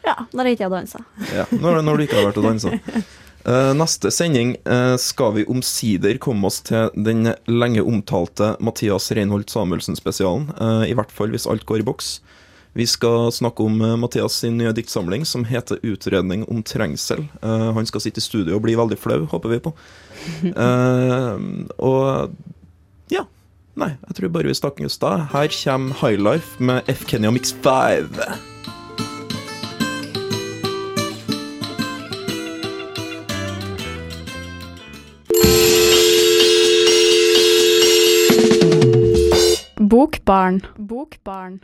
Ja, 0.05 0.15
når 0.33 0.49
jeg 0.49 0.57
ikke 0.57 0.67
har 0.67 0.75
dansa. 0.79 1.03
Ja, 1.29 1.45
når, 1.53 1.83
når 1.85 1.99
du 2.01 2.05
ikke 2.07 2.17
har 2.19 2.29
vært 2.31 2.39
og 2.41 2.47
dansa. 2.49 2.73
Uh, 3.41 3.71
neste 3.73 4.11
sending 4.13 4.51
eh, 4.69 4.95
skal 5.01 5.31
vi 5.33 5.47
omsider 5.49 6.19
komme 6.21 6.45
oss 6.45 6.59
til 6.67 6.91
den 6.93 7.31
lenge 7.49 7.81
omtalte 7.81 8.51
Mathias 8.61 9.09
Reinholdt 9.17 9.49
Samuelsen-spesialen. 9.49 10.51
eh, 10.61 10.83
I 10.91 10.93
hvert 10.97 11.13
fall 11.13 11.33
hvis 11.33 11.47
alt 11.49 11.65
går 11.65 11.81
i 11.81 11.87
boks. 11.87 12.11
Vi 12.73 12.87
skal 12.87 13.31
snakke 13.31 13.63
om 13.63 13.81
eh, 13.81 13.95
Mathias 13.99 14.33
sin 14.39 14.57
nye 14.57 14.71
diktsamling 14.71 15.25
som 15.25 15.43
heter 15.45 15.79
'Utredning 15.83 16.45
om 16.47 16.63
trengsel'. 16.63 17.27
Uh, 17.43 17.73
han 17.75 17.85
skal 17.85 18.01
sitte 18.01 18.17
i 18.17 18.21
studio 18.21 18.55
og 18.55 18.63
bli 18.63 18.75
veldig 18.79 18.97
flau, 18.97 19.25
håper 19.25 19.49
vi 19.49 19.59
på. 19.59 19.73
Uh, 20.55 21.67
og 21.91 22.31
ja. 23.11 23.25
Nei, 23.75 23.91
jeg 24.07 24.15
tror 24.15 24.31
bare 24.31 24.47
vi 24.47 24.55
snakker 24.55 24.83
just 24.83 25.01
da. 25.01 25.27
Her 25.33 25.51
kommer 25.63 25.95
Highlife 25.99 26.63
med 26.63 26.87
F. 26.87 27.03
Kenya 27.07 27.31
Mix 27.31 27.51
5. 27.51 28.15
Bokbarn. 39.91 40.61
Bokbarn. 40.77 41.59